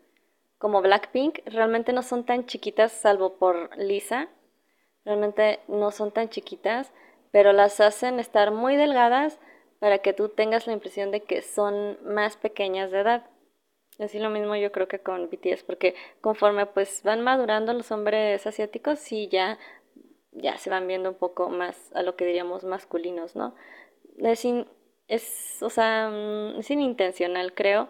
como 0.57 0.81
Blackpink, 0.81 1.39
realmente 1.45 1.93
no 1.93 2.03
son 2.03 2.25
tan 2.25 2.45
chiquitas, 2.45 2.91
salvo 2.91 3.37
por 3.37 3.77
Lisa, 3.77 4.27
realmente 5.05 5.59
no 5.67 5.91
son 5.91 6.11
tan 6.11 6.29
chiquitas, 6.29 6.91
pero 7.31 7.53
las 7.53 7.79
hacen 7.79 8.19
estar 8.19 8.51
muy 8.51 8.75
delgadas 8.75 9.39
para 9.79 9.99
que 9.99 10.13
tú 10.13 10.29
tengas 10.29 10.67
la 10.67 10.73
impresión 10.73 11.11
de 11.11 11.21
que 11.21 11.41
son 11.41 11.97
más 12.03 12.35
pequeñas 12.35 12.91
de 12.91 12.99
edad. 12.99 13.25
Así 13.99 14.19
lo 14.19 14.29
mismo 14.29 14.55
yo 14.55 14.71
creo 14.71 14.87
que 14.87 14.99
con 14.99 15.29
BTS, 15.29 15.63
porque 15.63 15.95
conforme 16.21 16.65
pues 16.65 17.03
van 17.03 17.21
madurando 17.21 17.73
los 17.73 17.91
hombres 17.91 18.45
asiáticos, 18.45 18.99
sí 18.99 19.27
ya, 19.29 19.57
ya 20.31 20.57
se 20.57 20.69
van 20.69 20.87
viendo 20.87 21.09
un 21.09 21.15
poco 21.15 21.49
más 21.49 21.91
a 21.93 22.01
lo 22.01 22.15
que 22.15 22.25
diríamos 22.25 22.63
masculinos, 22.63 23.35
¿no? 23.35 23.55
Es, 24.17 24.45
es, 25.09 25.57
o 25.61 25.69
sea, 25.69 26.09
mm, 26.09 26.59
es 26.59 26.71
inintencional, 26.71 27.53
creo. 27.53 27.89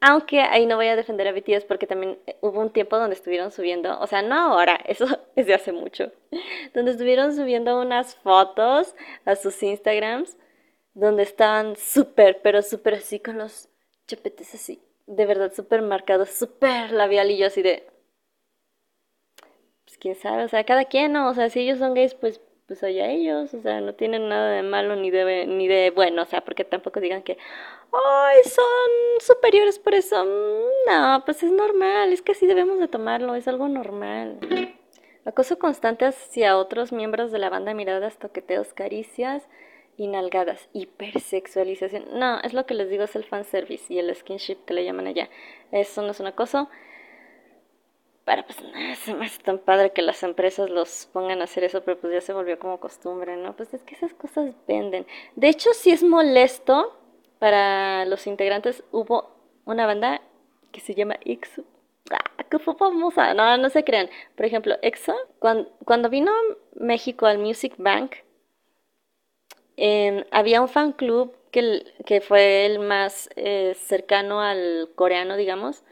Aunque 0.00 0.40
ahí 0.40 0.66
no 0.66 0.76
voy 0.76 0.86
a 0.86 0.96
defender 0.96 1.28
a 1.28 1.32
BTS 1.32 1.66
porque 1.66 1.86
también 1.86 2.18
eh, 2.26 2.36
hubo 2.40 2.60
un 2.60 2.72
tiempo 2.72 2.98
donde 2.98 3.14
estuvieron 3.14 3.50
subiendo, 3.52 3.98
o 4.00 4.06
sea, 4.06 4.22
no 4.22 4.34
ahora, 4.36 4.76
eso 4.86 5.06
es 5.36 5.46
de 5.46 5.54
hace 5.54 5.72
mucho, 5.72 6.12
donde 6.74 6.92
estuvieron 6.92 7.34
subiendo 7.36 7.80
unas 7.80 8.14
fotos 8.16 8.94
a 9.26 9.36
sus 9.36 9.62
Instagrams 9.62 10.36
donde 10.94 11.22
estaban 11.24 11.76
súper, 11.76 12.40
pero 12.42 12.62
súper 12.62 12.94
así 12.94 13.20
con 13.20 13.38
los 13.38 13.68
chapetes 14.06 14.54
así, 14.54 14.80
de 15.06 15.26
verdad 15.26 15.52
súper 15.54 15.82
marcados, 15.82 16.30
súper 16.30 16.92
labial 16.92 17.30
y 17.30 17.38
yo 17.38 17.46
así 17.46 17.62
de... 17.62 17.86
Pues 19.84 19.98
quién 19.98 20.14
sabe, 20.14 20.44
o 20.44 20.48
sea, 20.48 20.64
cada 20.64 20.84
quien, 20.84 21.12
¿no? 21.12 21.28
O 21.28 21.34
sea, 21.34 21.50
si 21.50 21.60
ellos 21.60 21.78
son 21.78 21.94
gays, 21.94 22.14
pues 22.14 22.40
pues 22.70 22.84
allá 22.84 23.10
ellos, 23.10 23.52
o 23.52 23.60
sea, 23.62 23.80
no 23.80 23.94
tienen 23.96 24.28
nada 24.28 24.52
de 24.52 24.62
malo 24.62 24.94
ni 24.94 25.10
de, 25.10 25.44
ni 25.48 25.66
de 25.66 25.90
bueno, 25.90 26.22
o 26.22 26.24
sea, 26.24 26.44
porque 26.44 26.62
tampoco 26.62 27.00
digan 27.00 27.24
que, 27.24 27.36
ay, 27.92 28.36
son 28.44 28.62
superiores 29.18 29.80
por 29.80 29.92
eso. 29.92 30.24
Mm, 30.24 30.88
no, 30.88 31.24
pues 31.24 31.42
es 31.42 31.50
normal, 31.50 32.12
es 32.12 32.22
que 32.22 32.30
así 32.30 32.46
debemos 32.46 32.78
de 32.78 32.86
tomarlo, 32.86 33.34
es 33.34 33.48
algo 33.48 33.66
normal. 33.66 34.38
Acoso 35.24 35.58
constante 35.58 36.04
hacia 36.04 36.56
otros 36.56 36.92
miembros 36.92 37.32
de 37.32 37.40
la 37.40 37.50
banda, 37.50 37.74
miradas, 37.74 38.20
toqueteos, 38.20 38.72
caricias 38.72 39.48
y 39.96 40.06
nalgadas, 40.06 40.68
hipersexualización. 40.72 42.20
No, 42.20 42.38
es 42.42 42.52
lo 42.54 42.66
que 42.66 42.74
les 42.74 42.88
digo, 42.88 43.02
es 43.02 43.16
el 43.16 43.24
fanservice 43.24 43.92
y 43.92 43.98
el 43.98 44.14
skinship 44.14 44.64
que 44.64 44.74
le 44.74 44.84
llaman 44.84 45.08
allá. 45.08 45.28
Eso 45.72 46.02
no 46.02 46.12
es 46.12 46.20
un 46.20 46.28
acoso. 46.28 46.68
Pero 48.30 48.44
pues 48.44 48.62
nada, 48.62 48.94
se 48.94 49.12
me 49.12 49.26
hace 49.26 49.42
tan 49.42 49.58
padre 49.58 49.90
que 49.90 50.02
las 50.02 50.22
empresas 50.22 50.70
los 50.70 51.08
pongan 51.12 51.40
a 51.40 51.44
hacer 51.44 51.64
eso, 51.64 51.82
pero 51.82 51.98
pues 51.98 52.12
ya 52.12 52.20
se 52.20 52.32
volvió 52.32 52.60
como 52.60 52.78
costumbre, 52.78 53.36
¿no? 53.36 53.56
Pues 53.56 53.74
es 53.74 53.82
que 53.82 53.96
esas 53.96 54.14
cosas 54.14 54.54
venden. 54.68 55.04
De 55.34 55.48
hecho, 55.48 55.70
si 55.74 55.90
es 55.90 56.04
molesto 56.04 56.96
para 57.40 58.04
los 58.04 58.28
integrantes. 58.28 58.84
Hubo 58.92 59.34
una 59.64 59.84
banda 59.84 60.22
que 60.70 60.80
se 60.80 60.94
llama 60.94 61.16
EXO. 61.24 61.64
Ah, 62.12 62.44
que 62.48 62.60
fue 62.60 62.76
famosa. 62.76 63.34
No, 63.34 63.56
no 63.56 63.68
se 63.68 63.82
crean. 63.82 64.08
Por 64.36 64.46
ejemplo, 64.46 64.76
EXO, 64.80 65.16
cuando, 65.40 66.08
vino 66.08 66.30
México 66.76 67.26
al 67.26 67.38
Music 67.38 67.74
Bank, 67.78 68.14
em, 69.76 70.24
había 70.30 70.60
un 70.60 70.68
fan 70.68 70.92
club 70.92 71.34
que, 71.50 71.82
que 72.06 72.20
fue 72.20 72.66
el 72.66 72.78
más 72.78 73.28
eh, 73.34 73.74
cercano 73.74 74.40
al 74.40 74.88
coreano, 74.94 75.36
digamos 75.36 75.82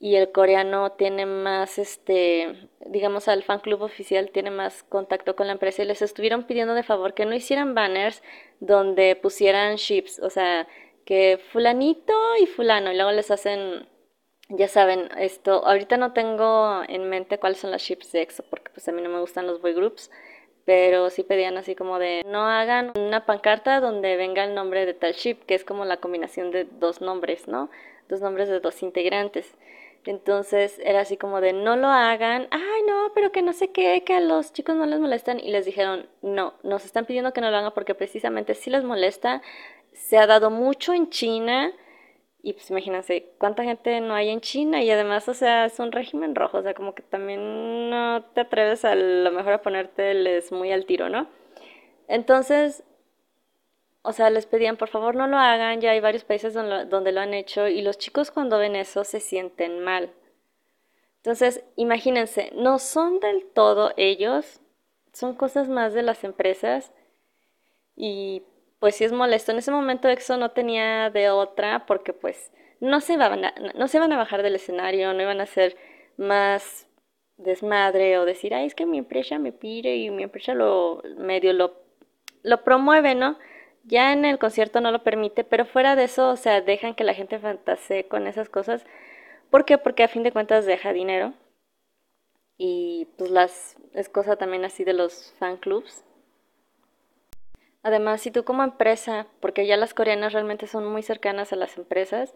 y 0.00 0.16
el 0.16 0.32
coreano 0.32 0.92
tiene 0.92 1.26
más, 1.26 1.78
este, 1.78 2.70
digamos, 2.86 3.28
al 3.28 3.42
fan 3.42 3.60
club 3.60 3.82
oficial 3.82 4.30
tiene 4.30 4.50
más 4.50 4.82
contacto 4.84 5.36
con 5.36 5.46
la 5.46 5.52
empresa 5.52 5.82
y 5.82 5.86
les 5.86 6.00
estuvieron 6.00 6.44
pidiendo 6.44 6.74
de 6.74 6.82
favor 6.82 7.12
que 7.12 7.26
no 7.26 7.34
hicieran 7.34 7.74
banners 7.74 8.22
donde 8.60 9.14
pusieran 9.14 9.76
ships, 9.76 10.18
o 10.20 10.30
sea, 10.30 10.66
que 11.04 11.38
fulanito 11.52 12.14
y 12.40 12.46
fulano, 12.46 12.90
y 12.90 12.96
luego 12.96 13.12
les 13.12 13.30
hacen, 13.30 13.86
ya 14.48 14.68
saben, 14.68 15.10
esto, 15.18 15.66
ahorita 15.66 15.98
no 15.98 16.14
tengo 16.14 16.82
en 16.88 17.08
mente 17.10 17.38
cuáles 17.38 17.58
son 17.58 17.70
las 17.70 17.82
ships 17.82 18.10
de 18.12 18.22
EXO, 18.22 18.44
porque 18.48 18.70
pues 18.72 18.88
a 18.88 18.92
mí 18.92 19.02
no 19.02 19.10
me 19.10 19.20
gustan 19.20 19.46
los 19.46 19.60
boy 19.60 19.74
groups, 19.74 20.10
pero 20.64 21.10
sí 21.10 21.24
pedían 21.24 21.58
así 21.58 21.74
como 21.74 21.98
de 21.98 22.22
no 22.26 22.46
hagan 22.46 22.92
una 22.96 23.26
pancarta 23.26 23.80
donde 23.80 24.16
venga 24.16 24.44
el 24.44 24.54
nombre 24.54 24.86
de 24.86 24.94
tal 24.94 25.12
ship, 25.12 25.44
que 25.46 25.54
es 25.54 25.64
como 25.64 25.84
la 25.84 25.98
combinación 25.98 26.52
de 26.52 26.64
dos 26.64 27.00
nombres, 27.00 27.48
¿no? 27.48 27.70
Dos 28.08 28.20
nombres 28.20 28.48
de 28.48 28.60
dos 28.60 28.82
integrantes. 28.82 29.56
Entonces 30.06 30.80
era 30.82 31.00
así 31.00 31.16
como 31.16 31.40
de 31.40 31.52
no 31.52 31.76
lo 31.76 31.88
hagan, 31.88 32.48
ay 32.50 32.82
no, 32.86 33.12
pero 33.14 33.32
que 33.32 33.42
no 33.42 33.52
sé 33.52 33.70
qué, 33.70 34.02
que 34.02 34.14
a 34.14 34.20
los 34.20 34.52
chicos 34.52 34.74
no 34.76 34.86
les 34.86 34.98
molestan 34.98 35.38
y 35.38 35.50
les 35.50 35.66
dijeron 35.66 36.08
no, 36.22 36.54
nos 36.62 36.86
están 36.86 37.04
pidiendo 37.04 37.32
que 37.32 37.42
no 37.42 37.50
lo 37.50 37.56
hagan 37.58 37.72
porque 37.74 37.94
precisamente 37.94 38.54
si 38.54 38.70
les 38.70 38.82
molesta, 38.82 39.42
se 39.92 40.16
ha 40.16 40.26
dado 40.26 40.50
mucho 40.50 40.94
en 40.94 41.10
China 41.10 41.72
y 42.42 42.54
pues 42.54 42.70
imagínense 42.70 43.32
cuánta 43.38 43.64
gente 43.64 44.00
no 44.00 44.14
hay 44.14 44.30
en 44.30 44.40
China 44.40 44.82
y 44.82 44.90
además, 44.90 45.28
o 45.28 45.34
sea, 45.34 45.66
es 45.66 45.78
un 45.78 45.92
régimen 45.92 46.34
rojo, 46.34 46.58
o 46.58 46.62
sea, 46.62 46.74
como 46.74 46.94
que 46.94 47.02
también 47.02 47.90
no 47.90 48.24
te 48.34 48.40
atreves 48.40 48.84
a 48.84 48.94
lo 48.94 49.30
mejor 49.30 49.52
a 49.52 49.62
ponérteles 49.62 50.50
muy 50.50 50.72
al 50.72 50.86
tiro, 50.86 51.10
¿no? 51.10 51.26
Entonces, 52.08 52.82
o 54.02 54.12
sea, 54.12 54.30
les 54.30 54.46
pedían 54.46 54.76
por 54.76 54.88
favor 54.88 55.14
no 55.14 55.26
lo 55.26 55.36
hagan, 55.36 55.80
ya 55.80 55.90
hay 55.90 56.00
varios 56.00 56.24
países 56.24 56.54
donde, 56.54 57.12
lo 57.12 57.20
han 57.20 57.34
hecho 57.34 57.68
y 57.68 57.82
los 57.82 57.98
chicos 57.98 58.30
cuando 58.30 58.58
ven 58.58 58.76
eso 58.76 59.04
se 59.04 59.20
sienten 59.20 59.80
mal. 59.80 60.10
Entonces, 61.16 61.62
imagínense, 61.76 62.50
no 62.54 62.78
son 62.78 63.20
del 63.20 63.44
todo 63.44 63.92
ellos, 63.96 64.60
son 65.12 65.34
cosas 65.34 65.68
más 65.68 65.92
de 65.92 66.02
las 66.02 66.24
empresas 66.24 66.92
y 67.94 68.42
pues 68.78 68.96
sí 68.96 69.04
es 69.04 69.12
molesto. 69.12 69.52
En 69.52 69.58
ese 69.58 69.70
momento 69.70 70.08
EXO 70.08 70.38
no 70.38 70.52
tenía 70.52 71.10
de 71.10 71.28
otra 71.28 71.84
porque 71.86 72.14
pues 72.14 72.50
no 72.80 73.00
se, 73.02 73.14
iban 73.14 73.44
a, 73.44 73.54
no 73.74 73.88
se 73.88 73.98
a 73.98 74.06
bajar 74.06 74.42
del 74.42 74.54
escenario, 74.54 75.12
no 75.12 75.20
iban 75.20 75.40
a 75.40 75.44
hacer 75.44 75.76
más 76.16 76.88
desmadre 77.36 78.18
o 78.18 78.24
decir, 78.24 78.54
ay, 78.54 78.66
es 78.66 78.74
que 78.74 78.86
mi 78.86 78.98
empresa 78.98 79.38
me 79.38 79.52
pide 79.52 79.96
y 79.96 80.10
mi 80.10 80.22
empresa 80.22 80.54
lo 80.54 81.02
medio 81.18 81.52
lo, 81.52 81.74
lo 82.42 82.64
promueve, 82.64 83.14
¿no? 83.14 83.38
Ya 83.84 84.12
en 84.12 84.24
el 84.24 84.38
concierto 84.38 84.80
no 84.80 84.92
lo 84.92 85.02
permite, 85.02 85.44
pero 85.44 85.64
fuera 85.66 85.96
de 85.96 86.04
eso, 86.04 86.30
o 86.30 86.36
sea, 86.36 86.60
dejan 86.60 86.94
que 86.94 87.04
la 87.04 87.14
gente 87.14 87.38
fantasee 87.38 88.06
con 88.08 88.26
esas 88.26 88.48
cosas. 88.48 88.84
¿Por 89.50 89.64
qué? 89.64 89.78
Porque 89.78 90.04
a 90.04 90.08
fin 90.08 90.22
de 90.22 90.32
cuentas 90.32 90.66
deja 90.66 90.92
dinero. 90.92 91.34
Y 92.58 93.08
pues 93.16 93.30
las 93.30 93.76
es 93.94 94.08
cosa 94.08 94.36
también 94.36 94.64
así 94.64 94.84
de 94.84 94.92
los 94.92 95.32
fan 95.38 95.56
clubs. 95.56 96.04
Además, 97.82 98.20
si 98.20 98.30
tú 98.30 98.44
como 98.44 98.62
empresa, 98.62 99.26
porque 99.40 99.66
ya 99.66 99.76
las 99.76 99.94
coreanas 99.94 100.34
realmente 100.34 100.66
son 100.66 100.86
muy 100.86 101.02
cercanas 101.02 101.52
a 101.52 101.56
las 101.56 101.78
empresas, 101.78 102.34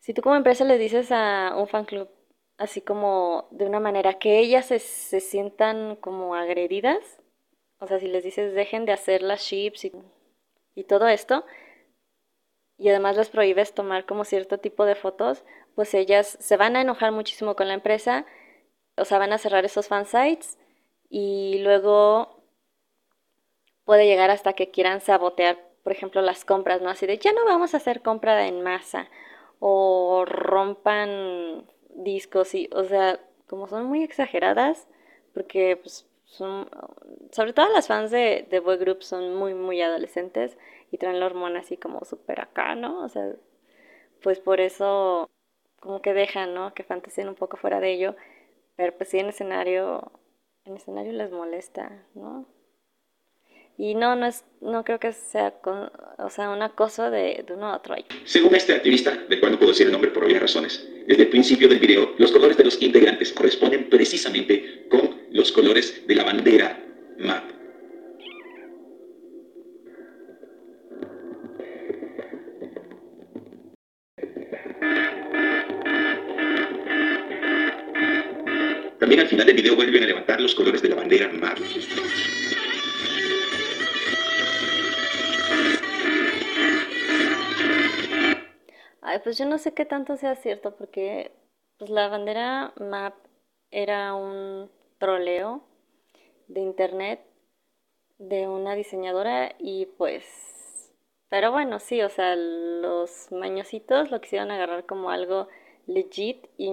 si 0.00 0.14
tú 0.14 0.22
como 0.22 0.36
empresa 0.36 0.64
le 0.64 0.78
dices 0.78 1.10
a 1.12 1.54
un 1.56 1.68
fan 1.68 1.84
club 1.84 2.08
así 2.60 2.82
como 2.82 3.48
de 3.50 3.64
una 3.66 3.80
manera 3.80 4.18
que 4.18 4.38
ellas 4.38 4.66
se, 4.66 4.78
se 4.78 5.20
sientan 5.20 5.96
como 5.96 6.34
agredidas, 6.34 7.19
o 7.80 7.86
sea, 7.86 7.98
si 7.98 8.06
les 8.06 8.22
dices 8.22 8.54
dejen 8.54 8.84
de 8.84 8.92
hacer 8.92 9.22
las 9.22 9.44
chips 9.44 9.86
y, 10.74 10.84
todo 10.84 11.08
esto, 11.08 11.44
y 12.78 12.88
además 12.88 13.16
les 13.16 13.30
prohíbes 13.30 13.74
tomar 13.74 14.06
como 14.06 14.24
cierto 14.24 14.58
tipo 14.58 14.84
de 14.84 14.94
fotos, 14.94 15.44
pues 15.74 15.92
ellas 15.94 16.36
se 16.40 16.56
van 16.56 16.76
a 16.76 16.82
enojar 16.82 17.12
muchísimo 17.12 17.56
con 17.56 17.68
la 17.68 17.74
empresa, 17.74 18.26
o 18.96 19.04
sea, 19.04 19.18
van 19.18 19.32
a 19.32 19.38
cerrar 19.38 19.64
esos 19.64 19.88
fansites 19.88 20.58
y 21.08 21.58
luego 21.62 22.42
puede 23.84 24.06
llegar 24.06 24.30
hasta 24.30 24.52
que 24.52 24.70
quieran 24.70 25.00
sabotear, 25.00 25.58
por 25.82 25.92
ejemplo, 25.92 26.22
las 26.22 26.44
compras, 26.44 26.80
¿no? 26.82 26.90
Así 26.90 27.06
de, 27.06 27.18
ya 27.18 27.32
no 27.32 27.44
vamos 27.44 27.74
a 27.74 27.78
hacer 27.78 28.02
compra 28.02 28.46
en 28.46 28.62
masa 28.62 29.08
o 29.58 30.24
rompan 30.26 31.66
discos 31.88 32.54
y, 32.54 32.68
o 32.72 32.84
sea, 32.84 33.20
como 33.46 33.68
son 33.68 33.86
muy 33.86 34.02
exageradas, 34.02 34.86
porque 35.34 35.76
pues 35.76 36.09
son, 36.30 36.68
sobre 37.32 37.52
todo 37.52 37.68
las 37.72 37.88
fans 37.88 38.10
de, 38.10 38.46
de 38.50 38.60
boy 38.60 38.78
group 38.78 39.02
son 39.02 39.34
muy, 39.36 39.54
muy 39.54 39.82
adolescentes 39.82 40.56
y 40.92 40.98
traen 40.98 41.20
la 41.20 41.26
hormona 41.26 41.60
así 41.60 41.76
como 41.76 42.04
súper 42.04 42.40
acá, 42.40 42.74
¿no? 42.76 43.04
O 43.04 43.08
sea, 43.08 43.32
pues 44.22 44.40
por 44.40 44.60
eso 44.60 45.30
como 45.80 46.02
que 46.02 46.14
dejan, 46.14 46.54
¿no? 46.54 46.74
Que 46.74 46.84
fantaseen 46.84 47.28
un 47.28 47.34
poco 47.36 47.56
fuera 47.56 47.80
de 47.80 47.92
ello, 47.92 48.16
pero 48.76 48.96
pues 48.96 49.10
sí 49.10 49.18
en 49.20 49.28
escenario, 49.30 50.12
en 50.64 50.76
escenario 50.76 51.12
les 51.12 51.32
molesta, 51.32 52.04
¿no? 52.14 52.46
Y 53.78 53.94
no, 53.94 54.14
no 54.14 54.26
es, 54.26 54.44
no 54.60 54.84
creo 54.84 54.98
que 54.98 55.12
sea, 55.12 55.52
con, 55.52 55.90
o 56.18 56.30
sea, 56.30 56.50
un 56.50 56.60
acoso 56.60 57.10
de, 57.10 57.44
de 57.46 57.54
uno 57.54 57.66
a 57.66 57.76
otro. 57.76 57.94
Según 58.24 58.54
este 58.54 58.74
activista, 58.74 59.10
del 59.10 59.40
cual 59.40 59.52
no 59.52 59.58
puedo 59.58 59.72
decir 59.72 59.86
el 59.86 59.92
nombre 59.92 60.10
por 60.10 60.24
obvias 60.24 60.42
razones, 60.42 60.86
desde 61.06 61.22
el 61.22 61.28
principio 61.28 61.66
del 61.68 61.78
video, 61.78 62.12
los 62.18 62.30
colores 62.30 62.56
de 62.56 62.64
los 62.64 62.80
integrantes 62.82 63.32
corresponden 63.32 63.88
precisamente 63.88 64.86
con 64.90 65.22
los 65.30 65.50
colores 65.52 66.06
de 66.06 66.14
la 66.14 66.24
bandera 66.24 66.78
MAP. 67.18 67.60
También 78.98 79.20
al 79.22 79.28
final 79.28 79.46
del 79.46 79.56
video 79.56 79.74
vuelven 79.74 80.02
a 80.02 80.06
levantar 80.06 80.40
los 80.40 80.54
colores 80.54 80.82
de 80.82 80.90
la 80.90 80.96
bandera 80.96 81.32
MAP. 81.32 81.58
Pues 89.18 89.38
yo 89.38 89.46
no 89.46 89.58
sé 89.58 89.74
qué 89.74 89.84
tanto 89.84 90.16
sea 90.16 90.36
cierto, 90.36 90.76
porque 90.76 91.32
pues 91.78 91.90
la 91.90 92.08
bandera 92.08 92.72
MAP 92.78 93.14
era 93.70 94.14
un 94.14 94.70
troleo 94.98 95.64
de 96.48 96.60
internet 96.60 97.20
de 98.18 98.46
una 98.48 98.74
diseñadora 98.74 99.54
y 99.58 99.86
pues 99.86 100.24
pero 101.30 101.52
bueno 101.52 101.78
sí 101.78 102.02
o 102.02 102.10
sea 102.10 102.36
los 102.36 103.32
mañositos 103.32 104.10
lo 104.10 104.20
quisieron 104.20 104.50
agarrar 104.50 104.84
como 104.84 105.10
algo 105.10 105.48
legit 105.86 106.48
y 106.58 106.70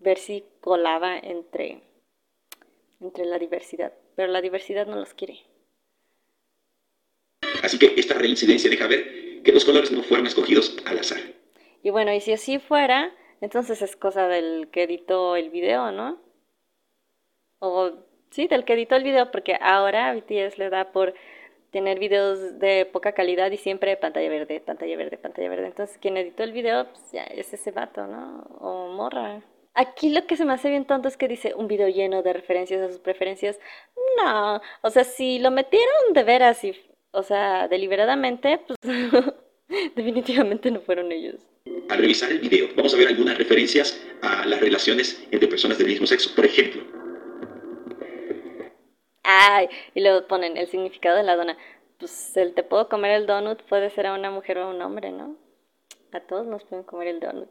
ver 0.00 0.18
si 0.18 0.44
colaba 0.60 1.16
entre 1.16 1.82
entre 3.00 3.24
la 3.24 3.38
diversidad 3.38 3.92
pero 4.16 4.32
la 4.32 4.40
diversidad 4.40 4.86
no 4.86 4.96
los 4.96 5.14
quiere. 5.14 5.40
Así 7.62 7.78
que 7.78 7.94
esta 7.96 8.14
reincidencia 8.14 8.70
deja 8.70 8.86
ver 8.86 9.42
que 9.42 9.52
los 9.52 9.64
colores 9.64 9.92
no 9.92 10.02
fueron 10.02 10.26
escogidos 10.26 10.76
al 10.84 10.98
azar 10.98 11.35
y 11.86 11.90
bueno, 11.90 12.12
y 12.12 12.20
si 12.20 12.32
así 12.32 12.58
fuera, 12.58 13.12
entonces 13.40 13.80
es 13.80 13.94
cosa 13.94 14.26
del 14.26 14.70
que 14.72 14.82
editó 14.82 15.36
el 15.36 15.50
video, 15.50 15.92
¿no? 15.92 16.18
O 17.60 17.92
sí, 18.30 18.48
del 18.48 18.64
que 18.64 18.72
editó 18.72 18.96
el 18.96 19.04
video, 19.04 19.30
porque 19.30 19.56
ahora 19.60 20.12
BTS 20.12 20.58
le 20.58 20.68
da 20.68 20.90
por 20.90 21.14
tener 21.70 22.00
videos 22.00 22.58
de 22.58 22.86
poca 22.92 23.12
calidad 23.12 23.52
y 23.52 23.56
siempre 23.56 23.96
pantalla 23.96 24.28
verde, 24.28 24.58
pantalla 24.58 24.96
verde, 24.96 25.16
pantalla 25.16 25.48
verde. 25.48 25.66
Entonces, 25.68 25.96
quien 25.98 26.16
editó 26.16 26.42
el 26.42 26.50
video, 26.50 26.88
pues 26.90 27.12
ya 27.12 27.22
es 27.22 27.54
ese 27.54 27.70
vato, 27.70 28.04
¿no? 28.08 28.40
O 28.58 28.88
morra. 28.88 29.44
Aquí 29.74 30.10
lo 30.10 30.26
que 30.26 30.36
se 30.36 30.44
me 30.44 30.54
hace 30.54 30.70
bien 30.70 30.86
tonto 30.86 31.06
es 31.06 31.16
que 31.16 31.28
dice 31.28 31.54
un 31.54 31.68
video 31.68 31.86
lleno 31.86 32.24
de 32.24 32.32
referencias 32.32 32.82
a 32.82 32.88
sus 32.88 32.98
preferencias. 32.98 33.60
No, 34.16 34.60
o 34.82 34.90
sea, 34.90 35.04
si 35.04 35.38
lo 35.38 35.52
metieron 35.52 36.14
de 36.14 36.24
veras 36.24 36.64
y, 36.64 36.74
o 37.12 37.22
sea, 37.22 37.68
deliberadamente, 37.68 38.58
pues 38.66 38.76
definitivamente 39.96 40.70
no 40.70 40.80
fueron 40.80 41.12
ellos. 41.12 41.40
Al 41.88 41.98
revisar 41.98 42.30
el 42.30 42.38
video, 42.38 42.68
vamos 42.76 42.94
a 42.94 42.96
ver 42.96 43.08
algunas 43.08 43.36
referencias 43.36 44.00
a 44.22 44.46
las 44.46 44.60
relaciones 44.60 45.22
entre 45.30 45.48
personas 45.48 45.78
del 45.78 45.88
mismo 45.88 46.06
sexo. 46.06 46.34
Por 46.34 46.44
ejemplo. 46.44 46.82
Ay, 49.22 49.68
y 49.94 50.00
luego 50.00 50.26
ponen 50.28 50.56
el 50.56 50.68
significado 50.68 51.16
de 51.16 51.24
la 51.24 51.36
dona. 51.36 51.56
Pues 51.98 52.36
el 52.36 52.54
te 52.54 52.62
puedo 52.62 52.88
comer 52.88 53.12
el 53.12 53.26
donut 53.26 53.62
puede 53.62 53.90
ser 53.90 54.06
a 54.06 54.14
una 54.14 54.30
mujer 54.30 54.58
o 54.58 54.64
a 54.64 54.70
un 54.70 54.80
hombre, 54.82 55.10
¿no? 55.10 55.36
A 56.12 56.20
todos 56.20 56.46
nos 56.46 56.62
pueden 56.64 56.84
comer 56.84 57.08
el 57.08 57.20
donut. 57.20 57.48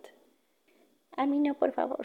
A 1.17 1.25
mí 1.25 1.39
no, 1.39 1.53
por 1.53 1.73
favor. 1.73 1.99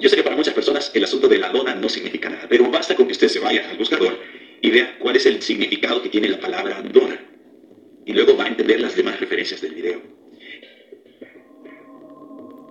Yo 0.00 0.08
sé 0.08 0.16
que 0.16 0.22
para 0.22 0.36
muchas 0.36 0.54
personas 0.54 0.90
el 0.94 1.04
asunto 1.04 1.28
de 1.28 1.38
la 1.38 1.50
dona 1.50 1.74
no 1.74 1.88
significa 1.88 2.28
nada, 2.28 2.46
pero 2.48 2.68
basta 2.70 2.94
con 2.94 3.06
que 3.06 3.12
usted 3.12 3.28
se 3.28 3.38
vaya 3.38 3.68
al 3.70 3.78
buscador 3.78 4.18
y 4.60 4.70
vea 4.70 4.98
cuál 4.98 5.16
es 5.16 5.26
el 5.26 5.40
significado 5.42 6.02
que 6.02 6.08
tiene 6.08 6.28
la 6.28 6.40
palabra 6.40 6.82
dona. 6.82 7.27
Y 8.08 8.14
luego 8.14 8.38
va 8.38 8.44
a 8.44 8.48
entender 8.48 8.80
las 8.80 8.96
demás 8.96 9.20
referencias 9.20 9.60
del 9.60 9.74
video. 9.74 10.00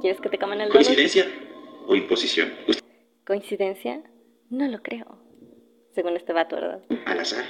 ¿Quieres 0.02 0.20
que 0.20 0.30
te 0.30 0.40
coman 0.40 0.62
el 0.62 0.70
¿Coincidencia 0.70 1.28
o 1.86 1.96
imposición? 1.96 2.52
¿Coincidencia? 3.24 4.02
No 4.50 4.68
lo 4.68 4.82
creo. 4.82 5.20
Según 5.94 6.18
este 6.18 6.34
vato, 6.34 6.56
¿verdad? 6.56 6.82
Al 7.06 7.20
azar. 7.20 7.46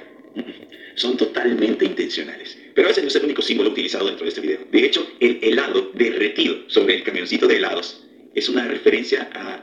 Son 0.95 1.15
totalmente 1.15 1.85
intencionales. 1.85 2.59
Pero 2.75 2.89
ese 2.89 3.01
no 3.01 3.07
es 3.07 3.15
el 3.15 3.23
único 3.23 3.41
símbolo 3.41 3.69
utilizado 3.69 4.07
dentro 4.07 4.25
de 4.25 4.29
este 4.29 4.41
video. 4.41 4.59
De 4.69 4.85
hecho, 4.85 5.07
el 5.21 5.39
helado 5.41 5.91
derretido 5.93 6.69
sobre 6.69 6.95
el 6.95 7.03
camioncito 7.03 7.47
de 7.47 7.55
helados 7.55 8.05
es 8.35 8.49
una 8.49 8.67
referencia 8.67 9.29
a 9.33 9.61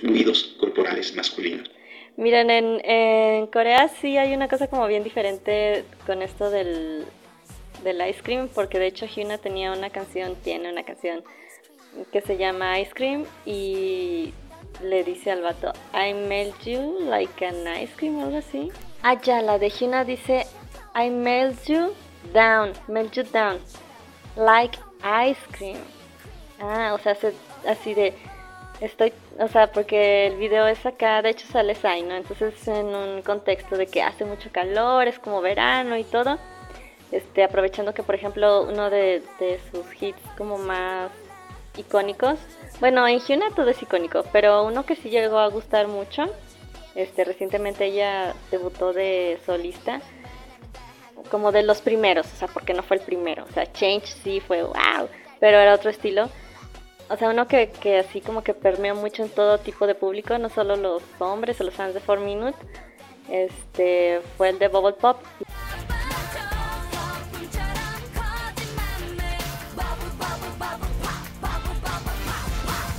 fluidos 0.00 0.56
corporales 0.58 1.14
masculinos. 1.14 1.70
Miren, 2.16 2.48
en, 2.48 2.80
en 2.86 3.46
Corea 3.48 3.88
sí 3.88 4.16
hay 4.16 4.32
una 4.32 4.48
cosa 4.48 4.66
como 4.68 4.86
bien 4.86 5.04
diferente 5.04 5.84
con 6.06 6.22
esto 6.22 6.48
del, 6.48 7.04
del 7.82 8.06
ice 8.08 8.22
cream, 8.22 8.48
porque 8.48 8.78
de 8.78 8.86
hecho 8.86 9.06
Hyuna 9.06 9.38
tenía 9.38 9.72
una 9.72 9.90
canción, 9.90 10.34
tiene 10.36 10.70
una 10.70 10.84
canción 10.84 11.22
que 12.12 12.20
se 12.20 12.36
llama 12.36 12.78
Ice 12.80 12.92
Cream 12.92 13.24
y 13.44 14.34
le 14.82 15.04
dice 15.04 15.30
al 15.30 15.42
vato, 15.42 15.72
I 15.94 16.12
melt 16.12 16.58
you 16.64 16.98
like 17.08 17.44
an 17.44 17.66
ice 17.82 17.92
cream 17.96 18.20
algo 18.20 18.38
así. 18.38 18.70
Ah, 19.02 19.20
ya, 19.20 19.40
la 19.42 19.58
de 19.58 19.72
Hina 19.78 20.04
dice, 20.04 20.46
I 20.94 21.10
melt 21.10 21.64
you 21.66 21.94
down, 22.32 22.72
melt 22.88 23.12
you 23.12 23.22
down, 23.24 23.58
like 24.36 24.78
ice 25.02 25.40
cream. 25.52 25.78
Ah, 26.60 26.92
o 26.94 26.98
sea, 26.98 27.16
así 27.68 27.94
de, 27.94 28.14
estoy, 28.80 29.12
o 29.38 29.48
sea, 29.48 29.70
porque 29.70 30.26
el 30.26 30.36
video 30.36 30.66
es 30.66 30.84
acá, 30.84 31.22
de 31.22 31.30
hecho 31.30 31.46
sale 31.46 31.74
Sai, 31.74 32.02
¿no? 32.02 32.16
Entonces 32.16 32.66
en 32.68 32.86
un 32.86 33.22
contexto 33.22 33.76
de 33.76 33.86
que 33.86 34.02
hace 34.02 34.24
mucho 34.24 34.50
calor, 34.50 35.06
es 35.06 35.18
como 35.18 35.40
verano 35.40 35.96
y 35.96 36.04
todo. 36.04 36.38
Este, 37.12 37.44
aprovechando 37.44 37.94
que 37.94 38.02
por 38.02 38.14
ejemplo 38.14 38.62
uno 38.62 38.90
de, 38.90 39.22
sus 39.70 40.02
hits 40.02 40.20
como 40.36 40.58
más 40.58 41.10
icónicos. 41.76 42.38
Bueno, 42.80 43.06
en 43.06 43.20
Hyuna 43.20 43.50
todo 43.54 43.70
es 43.70 43.80
icónico, 43.80 44.24
pero 44.32 44.64
uno 44.64 44.84
que 44.84 44.96
sí 44.96 45.08
llegó 45.10 45.38
a 45.38 45.48
gustar 45.48 45.88
mucho, 45.88 46.24
este, 46.94 47.24
recientemente 47.24 47.86
ella 47.86 48.34
debutó 48.50 48.92
de 48.92 49.38
solista, 49.46 50.00
como 51.30 51.52
de 51.52 51.62
los 51.62 51.80
primeros, 51.80 52.26
o 52.32 52.36
sea, 52.36 52.48
porque 52.48 52.74
no 52.74 52.82
fue 52.82 52.96
el 52.96 53.02
primero, 53.02 53.44
o 53.48 53.52
sea, 53.52 53.70
Change 53.72 54.06
sí 54.06 54.40
fue 54.40 54.62
wow, 54.62 55.08
pero 55.40 55.58
era 55.58 55.74
otro 55.74 55.90
estilo. 55.90 56.28
O 57.08 57.16
sea, 57.16 57.30
uno 57.30 57.46
que, 57.46 57.70
que 57.70 57.98
así 57.98 58.20
como 58.20 58.42
que 58.42 58.52
permeó 58.52 58.96
mucho 58.96 59.22
en 59.22 59.28
todo 59.28 59.58
tipo 59.58 59.86
de 59.86 59.94
público, 59.94 60.38
no 60.38 60.48
solo 60.48 60.74
los 60.74 61.02
hombres 61.20 61.60
o 61.60 61.64
los 61.64 61.74
fans 61.74 61.94
de 61.94 62.00
4 62.00 62.24
Minute, 62.24 62.58
este, 63.28 64.20
fue 64.36 64.50
el 64.50 64.58
de 64.58 64.68
Bubble 64.68 64.94
Pop. 64.94 65.18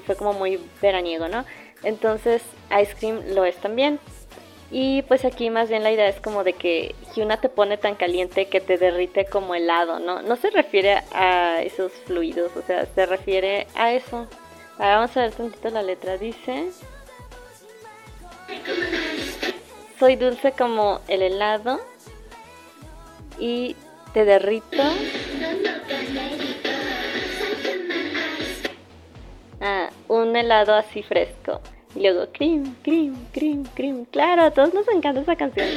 Fue 0.07 0.15
como 0.15 0.33
muy 0.33 0.59
veraniego, 0.81 1.27
¿no? 1.27 1.45
Entonces 1.83 2.41
Ice 2.81 2.95
Cream 2.97 3.21
lo 3.35 3.45
es 3.45 3.57
también. 3.57 3.99
Y 4.71 5.03
pues 5.03 5.23
aquí 5.23 5.49
más 5.49 5.69
bien 5.69 5.83
la 5.83 5.91
idea 5.91 6.09
es 6.09 6.19
como 6.19 6.43
de 6.43 6.53
que 6.53 6.95
Hyuna 7.15 7.39
te 7.39 7.47
pone 7.47 7.77
tan 7.77 7.95
caliente 7.95 8.47
que 8.47 8.59
te 8.59 8.77
derrite 8.77 9.25
como 9.25 9.53
helado, 9.53 9.99
¿no? 9.99 10.21
No 10.21 10.35
se 10.35 10.49
refiere 10.49 11.03
a 11.13 11.61
esos 11.61 11.91
fluidos, 12.05 12.55
o 12.55 12.61
sea, 12.63 12.85
se 12.85 13.05
refiere 13.05 13.67
a 13.75 13.93
eso. 13.93 14.27
Ahora 14.77 14.95
vamos 14.97 15.15
a 15.15 15.21
ver 15.21 15.31
tantito 15.31 15.69
la 15.69 15.83
letra. 15.83 16.17
Dice... 16.17 16.71
Soy 19.99 20.15
dulce 20.15 20.51
como 20.51 21.01
el 21.07 21.21
helado 21.21 21.79
y 23.39 23.75
te 24.13 24.25
derrito 24.25 24.83
Ah, 29.61 29.89
un 30.07 30.35
helado 30.35 30.75
así 30.75 31.03
fresco. 31.03 31.61
Y 31.95 32.01
luego, 32.01 32.27
cream, 32.31 32.75
cream, 32.83 33.15
cream, 33.33 33.63
cream. 33.73 34.05
Claro, 34.05 34.43
a 34.43 34.51
todos 34.51 34.73
nos 34.73 34.87
encanta 34.87 35.21
esa 35.21 35.35
canción. 35.35 35.67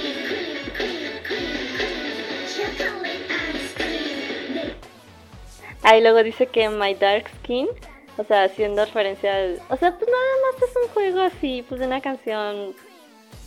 Ahí 5.83 6.03
luego 6.03 6.23
dice 6.23 6.47
que 6.47 6.69
My 6.69 6.95
Dark 6.95 7.31
Skin, 7.39 7.69
o 8.19 8.25
sea, 8.25 8.45
haciendo 8.45 8.85
referencia. 8.85 9.33
O 9.71 9.77
sea, 9.77 9.97
pues 9.97 10.11
nada 10.11 10.33
más 10.53 10.63
es 10.69 10.77
un 10.77 10.89
juego 10.93 11.21
así, 11.21 11.65
pues 11.69 11.81
de 11.81 11.87
una 11.87 12.01
canción 12.01 12.75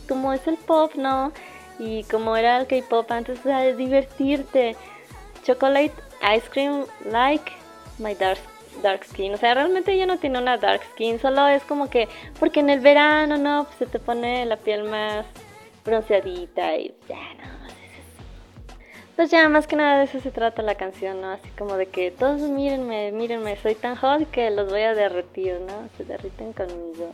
como 0.08 0.34
es 0.34 0.46
el 0.48 0.58
pop, 0.58 0.93
¿no? 0.96 1.32
Y 1.80 2.04
como 2.06 2.36
era 2.36 2.60
el 2.60 2.67
K-pop 2.67 3.12
antes, 3.12 3.39
o 3.39 3.43
sea, 3.43 3.62
divertirte. 3.74 4.76
Chocolate 5.43 5.93
ice 6.36 6.50
cream 6.50 6.86
like 7.06 7.52
my 8.00 8.15
dark 8.15 8.39
dark 8.82 9.04
skin. 9.06 9.34
O 9.34 9.38
sea, 9.38 9.54
realmente 9.54 9.94
ella 9.94 10.06
no 10.06 10.18
tiene 10.18 10.40
una 10.40 10.58
dark 10.58 10.82
skin, 10.94 11.20
solo 11.20 11.48
es 11.48 11.64
como 11.64 11.90
que, 11.90 12.08
porque 12.40 12.62
en 12.62 12.70
el 12.70 12.80
verano, 12.80 13.38
¿no? 13.38 13.66
Pues 13.66 13.78
se 13.78 13.86
te 13.86 14.00
pone 14.00 14.46
la 14.46 14.58
piel 14.58 14.84
más 14.84 15.26
bronceadita 15.86 16.78
y 16.78 16.94
ya, 17.08 17.34
no, 17.36 17.68
Pues 19.16 19.30
ya, 19.30 19.48
más 19.50 19.68
que 19.68 19.76
nada 19.76 20.00
de 20.00 20.06
eso 20.06 20.20
se 20.20 20.32
trata 20.32 20.62
la 20.62 20.76
canción, 20.76 21.22
¿no? 21.22 21.32
Así 21.32 21.50
como 21.58 21.76
de 21.76 21.88
que 21.88 22.12
todos 22.12 22.42
mírenme, 22.42 23.12
mírenme, 23.12 23.56
soy 23.58 23.76
tan 23.76 23.96
hot 23.96 24.30
que 24.32 24.50
los 24.50 24.70
voy 24.70 24.82
a 24.82 24.94
derretir, 24.94 25.60
¿no? 25.62 25.90
Se 25.98 26.04
derriten 26.04 26.54
conmigo. 26.54 27.14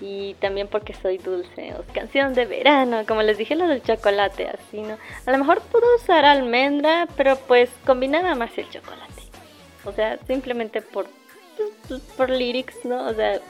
Y 0.00 0.34
también 0.34 0.68
porque 0.68 0.94
soy 0.94 1.18
dulce, 1.18 1.74
canción 1.92 2.32
de 2.32 2.46
verano, 2.46 3.02
como 3.06 3.22
les 3.22 3.36
dije 3.36 3.56
lo 3.56 3.66
del 3.66 3.82
chocolate, 3.82 4.48
así, 4.48 4.80
¿no? 4.80 4.96
A 5.26 5.32
lo 5.32 5.38
mejor 5.38 5.60
puedo 5.60 5.86
usar 5.96 6.24
almendra, 6.24 7.08
pero 7.16 7.36
pues 7.36 7.68
combinaba 7.84 8.34
más 8.36 8.56
el 8.58 8.70
chocolate. 8.70 9.17
O 9.88 9.92
sea, 9.92 10.18
simplemente 10.26 10.82
por, 10.82 11.06
por 12.14 12.28
lyrics, 12.28 12.84
¿no? 12.84 13.08
O 13.08 13.14
sea, 13.14 13.40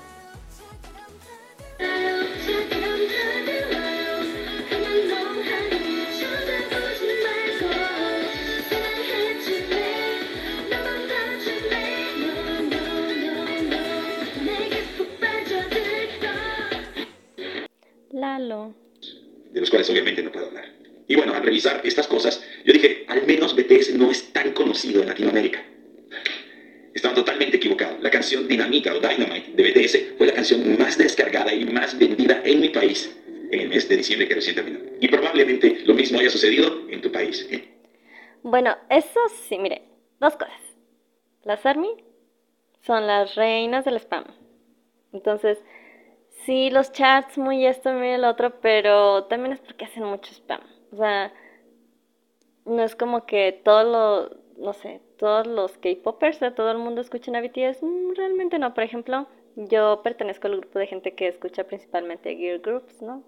Lalo. 18.12 18.74
De 19.52 19.60
los 19.60 19.70
cuales 19.70 19.90
obviamente 19.90 20.22
no 20.22 20.30
puedo 20.30 20.46
hablar. 20.46 20.66
Y 21.08 21.16
bueno, 21.16 21.34
al 21.34 21.42
revisar 21.42 21.80
estas 21.82 22.06
cosas, 22.06 22.44
yo 22.64 22.72
dije, 22.72 23.04
al 23.08 23.26
menos 23.26 23.56
BTS 23.56 23.94
no 23.94 24.12
es 24.12 24.32
tan 24.32 24.52
conocido 24.52 25.02
en 25.02 25.08
Latinoamérica. 25.08 25.64
Estaba 26.94 27.14
totalmente 27.14 27.56
equivocado. 27.56 27.96
La 28.00 28.10
canción 28.10 28.48
Dinamita 28.48 28.94
o 28.94 29.00
Dynamite 29.00 29.52
de 29.52 29.62
BTS 29.62 30.18
fue 30.18 30.26
la 30.26 30.34
canción 30.34 30.78
más 30.78 30.98
descargada 30.98 31.52
y 31.52 31.64
más 31.64 31.98
vendida 31.98 32.40
en 32.44 32.60
mi 32.60 32.68
país 32.70 33.14
en 33.50 33.60
el 33.60 33.68
mes 33.68 33.88
de 33.88 33.96
diciembre 33.96 34.28
que 34.28 34.34
recién 34.34 34.56
terminó. 34.56 34.80
Y 35.00 35.08
probablemente 35.08 35.82
lo 35.84 35.94
mismo 35.94 36.18
haya 36.18 36.30
sucedido 36.30 36.88
en 36.90 37.00
tu 37.00 37.10
país. 37.10 37.46
¿eh? 37.50 37.68
Bueno, 38.42 38.76
eso 38.90 39.20
sí, 39.48 39.58
mire, 39.58 39.82
dos 40.20 40.34
cosas. 40.36 40.60
Las 41.44 41.64
ARMY 41.64 41.88
son 42.82 43.06
las 43.06 43.34
reinas 43.34 43.84
del 43.84 43.96
spam. 43.96 44.24
Entonces, 45.12 45.58
sí, 46.44 46.70
los 46.70 46.92
chats, 46.92 47.38
muy 47.38 47.66
esto, 47.66 47.92
muy 47.92 48.08
el 48.08 48.24
otro, 48.24 48.60
pero 48.60 49.24
también 49.24 49.52
es 49.52 49.60
porque 49.60 49.86
hacen 49.86 50.04
mucho 50.04 50.32
spam. 50.32 50.60
O 50.92 50.96
sea, 50.96 51.32
no 52.64 52.82
es 52.82 52.94
como 52.94 53.24
que 53.24 53.60
todo 53.64 53.84
lo, 53.84 54.36
no 54.58 54.72
sé, 54.74 55.00
todos 55.18 55.46
los 55.46 55.76
K-popers, 55.78 56.42
o 56.42 56.52
todo 56.52 56.70
el 56.70 56.78
mundo 56.78 57.00
escuchen 57.00 57.36
a 57.36 57.40
BTS. 57.40 57.82
Mm, 57.82 58.14
realmente 58.14 58.58
no. 58.58 58.72
Por 58.72 58.84
ejemplo, 58.84 59.26
yo 59.56 60.00
pertenezco 60.02 60.46
al 60.46 60.60
grupo 60.60 60.78
de 60.78 60.86
gente 60.86 61.14
que 61.14 61.28
escucha 61.28 61.64
principalmente 61.64 62.36
girl 62.36 62.60
groups, 62.60 63.02
¿no? 63.02 63.22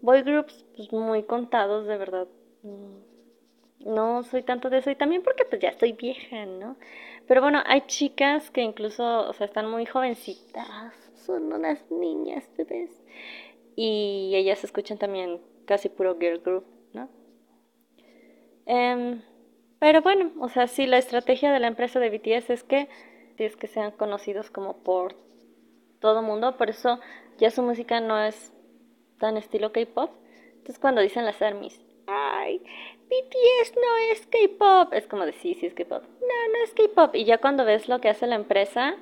Boy 0.00 0.22
groups, 0.22 0.64
pues 0.76 0.92
muy 0.92 1.24
contados, 1.24 1.86
de 1.86 1.96
verdad. 1.98 2.28
Mm, 2.62 3.90
no 3.92 4.22
soy 4.22 4.42
tanto 4.42 4.70
de 4.70 4.78
eso. 4.78 4.90
Y 4.90 4.96
también 4.96 5.22
porque 5.22 5.44
pues 5.44 5.60
ya 5.60 5.70
estoy 5.70 5.92
vieja, 5.92 6.46
¿no? 6.46 6.76
Pero 7.26 7.42
bueno, 7.42 7.60
hay 7.66 7.82
chicas 7.82 8.50
que 8.50 8.62
incluso, 8.62 9.28
o 9.28 9.32
sea, 9.32 9.46
están 9.46 9.68
muy 9.70 9.84
jovencitas. 9.84 10.94
Son 11.16 11.52
unas 11.52 11.90
niñas, 11.90 12.48
bebés. 12.56 12.90
Y 13.74 14.32
ellas 14.34 14.62
escuchan 14.64 14.98
también 14.98 15.40
casi 15.66 15.88
puro 15.88 16.16
girl 16.18 16.38
group, 16.38 16.64
¿no? 16.92 17.08
Eh, 18.66 19.20
pero 19.78 20.02
bueno, 20.02 20.32
o 20.40 20.48
sea, 20.48 20.66
sí, 20.66 20.86
la 20.86 20.98
estrategia 20.98 21.52
de 21.52 21.60
la 21.60 21.66
empresa 21.66 22.00
de 22.00 22.10
BTS 22.10 22.50
es 22.50 22.64
que, 22.64 22.88
es 23.38 23.56
que 23.56 23.66
sean 23.66 23.90
conocidos 23.92 24.50
como 24.50 24.78
por 24.82 25.14
todo 26.00 26.22
mundo, 26.22 26.56
por 26.56 26.70
eso 26.70 27.00
ya 27.38 27.50
su 27.50 27.62
música 27.62 28.00
no 28.00 28.18
es 28.18 28.52
tan 29.18 29.36
estilo 29.36 29.72
K-pop. 29.72 30.10
Entonces 30.52 30.78
cuando 30.78 31.00
dicen 31.00 31.24
las 31.24 31.40
ARMYs, 31.40 31.80
ay, 32.06 32.58
BTS 32.58 33.74
no 33.76 33.96
es 34.12 34.26
K-pop, 34.26 34.92
es 34.92 35.06
como 35.06 35.26
decir, 35.26 35.56
sí, 35.58 35.66
es 35.66 35.74
K-pop. 35.74 36.02
No, 36.02 36.52
no 36.52 36.64
es 36.64 36.72
K-pop. 36.74 37.14
Y 37.14 37.24
ya 37.24 37.38
cuando 37.38 37.64
ves 37.64 37.88
lo 37.88 38.00
que 38.00 38.08
hace 38.08 38.26
la 38.26 38.34
empresa, 38.34 38.96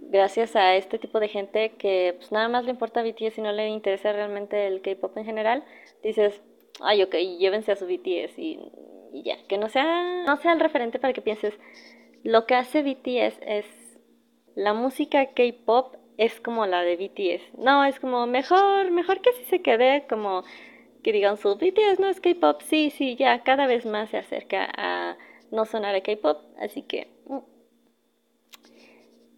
gracias 0.00 0.56
a 0.56 0.74
este 0.76 0.98
tipo 0.98 1.20
de 1.20 1.28
gente 1.28 1.72
que 1.78 2.14
pues 2.16 2.32
nada 2.32 2.48
más 2.48 2.64
le 2.64 2.70
importa 2.70 3.00
a 3.00 3.02
BTS 3.02 3.38
y 3.38 3.42
no 3.42 3.52
le 3.52 3.68
interesa 3.68 4.12
realmente 4.12 4.66
el 4.66 4.80
K-pop 4.80 5.16
en 5.18 5.24
general, 5.24 5.64
dices, 6.02 6.42
ay, 6.80 7.02
ok, 7.02 7.14
llévense 7.38 7.72
a 7.72 7.76
su 7.76 7.86
BTS 7.86 8.38
y 8.38 8.58
y 9.12 9.22
ya, 9.22 9.36
que 9.48 9.58
no 9.58 9.68
sea, 9.68 10.24
no 10.26 10.36
sea 10.38 10.52
el 10.52 10.60
referente 10.60 10.98
para 10.98 11.12
que 11.12 11.22
pienses, 11.22 11.54
lo 12.24 12.46
que 12.46 12.54
hace 12.54 12.82
BTS 12.82 13.40
es, 13.42 13.66
la 14.54 14.74
música 14.74 15.26
K-pop 15.26 15.96
es 16.16 16.40
como 16.40 16.66
la 16.66 16.82
de 16.82 16.96
BTS. 16.96 17.58
No, 17.58 17.84
es 17.84 18.00
como 18.00 18.26
mejor, 18.26 18.90
mejor 18.90 19.20
que 19.20 19.32
si 19.32 19.44
se 19.44 19.62
quede 19.62 20.06
como 20.08 20.42
que 21.02 21.12
digan 21.12 21.36
su 21.36 21.54
BTS 21.54 22.00
no 22.00 22.08
es 22.08 22.20
K-pop. 22.20 22.60
Sí, 22.62 22.90
sí, 22.90 23.16
ya 23.16 23.42
cada 23.44 23.66
vez 23.66 23.86
más 23.86 24.10
se 24.10 24.18
acerca 24.18 24.68
a 24.76 25.16
no 25.50 25.64
sonar 25.64 25.94
a 25.94 26.02
K-pop, 26.02 26.38
así 26.58 26.82
que 26.82 27.08
mm, 27.26 27.38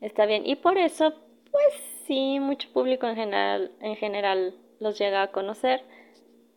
está 0.01 0.27
bien. 0.27 0.47
Y 0.47 0.57
por 0.57 0.79
eso, 0.79 1.15
pues 1.51 1.75
sí, 2.07 2.41
mucho 2.41 2.73
público 2.73 3.07
en 3.07 3.17
general, 3.17 3.73
en 3.81 3.97
general 3.97 4.55
los 4.81 4.99
llega 4.99 5.23
a 5.23 5.31
conocer, 5.31 5.85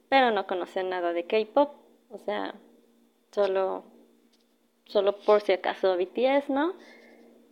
pero 0.10 0.32
no 0.32 0.48
conocen 0.48 0.90
nada 0.90 1.12
de 1.14 1.26
K-pop. 1.26 1.76
O 2.10 2.18
sea, 2.20 2.56
solo, 3.34 3.84
solo 4.86 5.18
por 5.20 5.42
si 5.42 5.52
acaso 5.52 5.98
BTS, 5.98 6.50
¿no? 6.50 6.76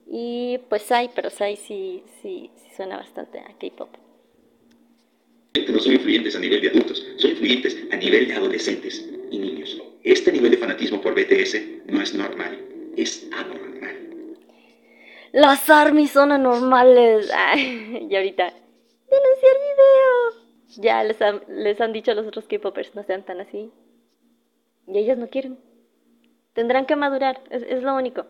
Y 0.07 0.59
pues 0.69 0.91
hay, 0.91 1.09
pero 1.15 1.29
hay 1.39 1.55
sí, 1.55 2.03
sí, 2.21 2.51
sí 2.55 2.69
suena 2.75 2.97
bastante 2.97 3.39
a 3.39 3.47
K-pop. 3.57 3.89
No 5.69 5.79
son 5.79 5.93
influyentes 5.93 6.35
a 6.35 6.39
nivel 6.39 6.61
de 6.61 6.69
adultos, 6.69 7.05
son 7.17 7.31
influyentes 7.31 7.77
a 7.91 7.95
nivel 7.97 8.27
de 8.27 8.33
adolescentes 8.35 9.09
y 9.31 9.37
niños. 9.37 9.81
Este 10.03 10.31
nivel 10.31 10.51
de 10.51 10.57
fanatismo 10.57 11.01
por 11.01 11.13
BTS 11.13 11.57
no 11.87 12.01
es 12.01 12.13
normal, 12.13 12.57
es 12.97 13.27
anormal. 13.31 13.61
Las 15.31 15.69
armies 15.69 16.11
son 16.11 16.31
anormales. 16.31 17.31
y 17.55 18.15
ahorita, 18.15 18.53
denunciar 19.09 19.55
video. 19.69 20.41
Ya 20.77 21.03
les 21.03 21.21
han, 21.21 21.41
les 21.47 21.79
han 21.79 21.93
dicho 21.93 22.11
a 22.11 22.15
los 22.15 22.27
otros 22.27 22.47
K-popers, 22.47 22.95
no 22.95 23.03
sean 23.03 23.23
tan 23.23 23.39
así. 23.41 23.71
Y 24.87 24.97
ellos 24.97 25.17
no 25.17 25.29
quieren. 25.29 25.57
Tendrán 26.53 26.85
que 26.85 26.95
madurar, 26.95 27.41
es, 27.49 27.81
lo 27.81 27.95
único. 27.95 28.25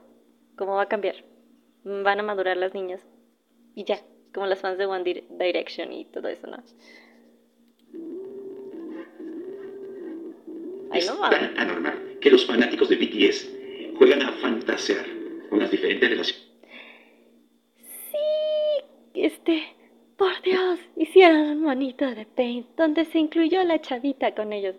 ¿Cómo 0.57 0.75
va 0.75 0.84
a 0.84 0.89
cambiar? 0.89 1.15
Van 1.84 2.19
a 2.19 2.23
madurar 2.23 2.57
las 2.57 2.73
niñas. 2.73 3.01
Y 3.73 3.84
ya, 3.84 3.99
como 4.34 4.45
las 4.45 4.60
fans 4.60 4.77
de 4.77 4.86
One 4.86 5.25
Direction 5.29 5.91
y 5.91 6.05
todo 6.05 6.27
eso, 6.27 6.47
¿no? 6.47 6.57
es 10.93 11.05
tan 11.05 11.57
anormal 11.57 12.17
que 12.19 12.29
los 12.29 12.45
fanáticos 12.45 12.89
de 12.89 12.97
BTS 12.97 13.49
juegan 13.97 14.21
a 14.21 14.31
fantasear 14.34 15.05
con 15.49 15.60
las 15.60 15.71
diferentes 15.71 16.10
relaciones. 16.10 16.47
Sí, 18.12 19.21
este, 19.21 19.75
por 20.17 20.41
Dios, 20.41 20.79
hicieron 20.95 21.47
un 21.47 21.62
monito 21.62 22.05
de 22.05 22.25
Paint 22.25 22.67
donde 22.75 23.05
se 23.05 23.19
incluyó 23.19 23.63
la 23.63 23.79
chavita 23.81 24.36
con 24.36 24.53
ellos. 24.53 24.75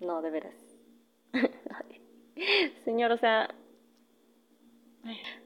No, 0.00 0.22
de 0.22 0.30
veras. 0.30 0.63
Señor, 2.84 3.12
o 3.12 3.16
sea. 3.16 3.54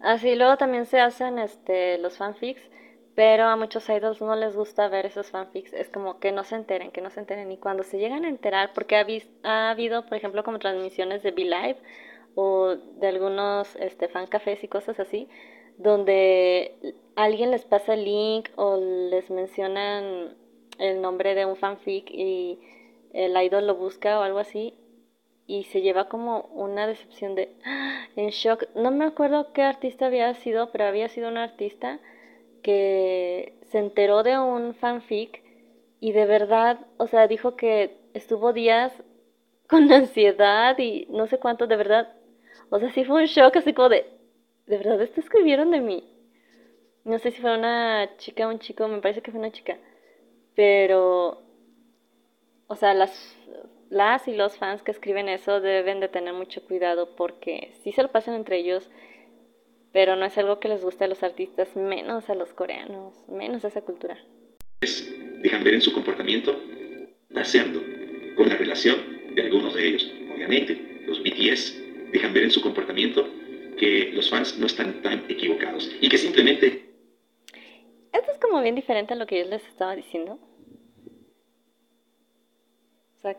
Así 0.01 0.37
luego 0.37 0.57
también 0.57 0.87
se 0.87 1.01
hacen 1.01 1.39
este 1.39 1.99
los 1.99 2.17
fanfics, 2.17 2.63
pero 3.15 3.45
a 3.45 3.57
muchos 3.57 3.89
idols 3.89 4.21
no 4.23 4.37
les 4.37 4.55
gusta 4.55 4.89
ver 4.89 5.07
esos 5.07 5.31
fanfics. 5.31 5.73
Es 5.73 5.89
como 5.89 6.21
que 6.21 6.31
no 6.33 6.45
se 6.45 6.55
enteren, 6.55 6.93
que 6.93 7.01
no 7.01 7.11
se 7.11 7.21
enteren. 7.21 7.51
Y 7.51 7.59
cuando 7.59 7.83
se 7.83 7.99
llegan 7.99 8.25
a 8.25 8.29
enterar, 8.29 8.73
porque 8.75 8.97
ha, 8.97 9.07
ha 9.43 9.71
habido, 9.71 10.07
por 10.07 10.17
ejemplo, 10.17 10.45
como 10.45 10.59
transmisiones 10.59 11.23
de 11.23 11.33
Be 11.33 11.45
Live 11.45 11.79
o 12.37 12.77
de 12.77 13.09
algunos 13.09 13.75
este, 13.77 14.09
y 14.63 14.69
cosas 14.69 15.01
así, 15.01 15.29
donde 15.77 16.95
alguien 17.17 17.51
les 17.51 17.65
pasa 17.65 17.95
el 17.95 18.05
link 18.05 18.51
o 18.57 18.77
les 19.11 19.31
mencionan 19.31 20.37
el 20.79 21.03
nombre 21.03 21.35
de 21.35 21.47
un 21.47 21.57
fanfic 21.57 22.09
y 22.11 22.61
el 23.13 23.37
idol 23.43 23.67
lo 23.67 23.75
busca 23.75 24.21
o 24.21 24.23
algo 24.23 24.39
así 24.39 24.75
y 25.49 25.65
se 25.65 25.81
lleva 25.81 26.09
como 26.09 26.43
una 26.53 26.87
decepción 26.87 27.35
de 27.35 27.57
en 28.17 28.29
shock. 28.29 28.65
No 28.77 28.93
me 28.93 29.07
acuerdo 29.07 29.53
qué 29.53 29.63
artista 29.63 30.07
había 30.07 30.33
sido, 30.35 30.71
pero 30.71 30.85
había 30.85 31.09
sido 31.09 31.29
un 31.29 31.39
artista 31.39 31.99
que 32.63 33.55
se 33.63 33.79
enteró 33.79 34.23
de 34.23 34.39
un 34.39 34.75
fanfic 34.75 35.43
y 36.01 36.13
de 36.13 36.27
verdad, 36.27 36.87
o 36.99 37.07
sea, 37.09 37.27
dijo 37.27 37.57
que 37.57 37.97
estuvo 38.15 38.53
días 38.53 38.93
con 39.69 39.91
ansiedad 39.91 40.79
y 40.79 41.07
no 41.11 41.27
sé 41.27 41.39
cuánto, 41.39 41.67
de 41.67 41.77
verdad. 41.77 42.15
O 42.71 42.79
sea, 42.79 42.91
sí 42.93 43.05
fue 43.05 43.23
un 43.23 43.27
shock 43.27 43.57
así 43.57 43.73
como 43.73 43.89
de, 43.89 44.07
de 44.67 44.79
verdad, 44.79 45.01
esto 45.01 45.21
escribieron 45.21 45.71
de 45.71 45.81
mí. 45.81 46.05
No 47.05 47.19
sé 47.19 47.31
si 47.31 47.41
fue 47.41 47.57
una 47.57 48.17
chica 48.19 48.47
o 48.47 48.51
un 48.51 48.59
chico, 48.59 48.87
me 48.87 49.01
parece 49.01 49.23
que 49.23 49.31
fue 49.31 49.41
una 49.41 49.51
chica. 49.51 49.79
Pero, 50.55 51.43
o 52.67 52.77
sea, 52.77 52.93
las 52.93 53.39
las 53.91 54.29
y 54.29 54.35
los 54.35 54.57
fans 54.57 54.83
que 54.83 54.91
escriben 54.91 55.29
eso 55.29 55.61
deben 55.61 56.01
de 56.01 56.09
tener 56.09 56.35
mucho 56.35 56.63
cuidado 56.63 57.17
porque 57.17 57.73
sí 57.83 57.93
se 57.93 58.03
lo 58.03 58.11
pasan 58.11 58.35
entre 58.35 58.59
ellos, 58.59 58.91
pero 59.93 60.17
no 60.17 60.27
es 60.27 60.37
algo 60.37 60.61
que 60.61 60.69
les 60.69 60.83
guste 60.83 61.05
a 61.05 61.09
los 61.09 61.23
artistas, 61.23 61.75
menos 61.75 62.29
a 62.29 62.35
los 62.35 62.53
coreanos, 62.53 63.15
menos 63.29 63.65
a 63.65 63.69
esa 63.69 63.81
cultura. 63.81 64.19
Dejan 64.81 65.65
ver 65.65 65.75
en 65.75 65.81
su 65.81 65.93
comportamiento, 65.93 66.61
paseando 67.33 67.83
con 68.37 68.49
la 68.49 68.57
relación 68.57 69.35
de 69.35 69.43
algunos 69.43 69.75
de 69.75 69.89
ellos, 69.89 70.13
obviamente. 70.35 71.03
los 71.07 71.23
BTS 71.23 72.13
dejan 72.13 72.35
ver 72.35 72.45
en 72.45 72.51
su 72.51 72.61
comportamiento 72.61 73.27
que 73.79 74.11
los 74.13 74.29
fans 74.29 74.59
no 74.59 74.67
están 74.67 75.03
tan 75.03 75.25
equivocados 75.29 75.91
y 76.01 76.09
que 76.09 76.19
simplemente... 76.19 76.85
Esto 78.13 78.33
es 78.33 78.39
como 78.39 78.61
bien 78.61 78.75
diferente 78.75 79.15
a 79.15 79.17
lo 79.17 79.27
que 79.27 79.39
yo 79.39 79.51
les 79.51 79.67
estaba 79.67 79.95
diciendo. 79.95 80.39
O 83.17 83.21
sea, 83.21 83.37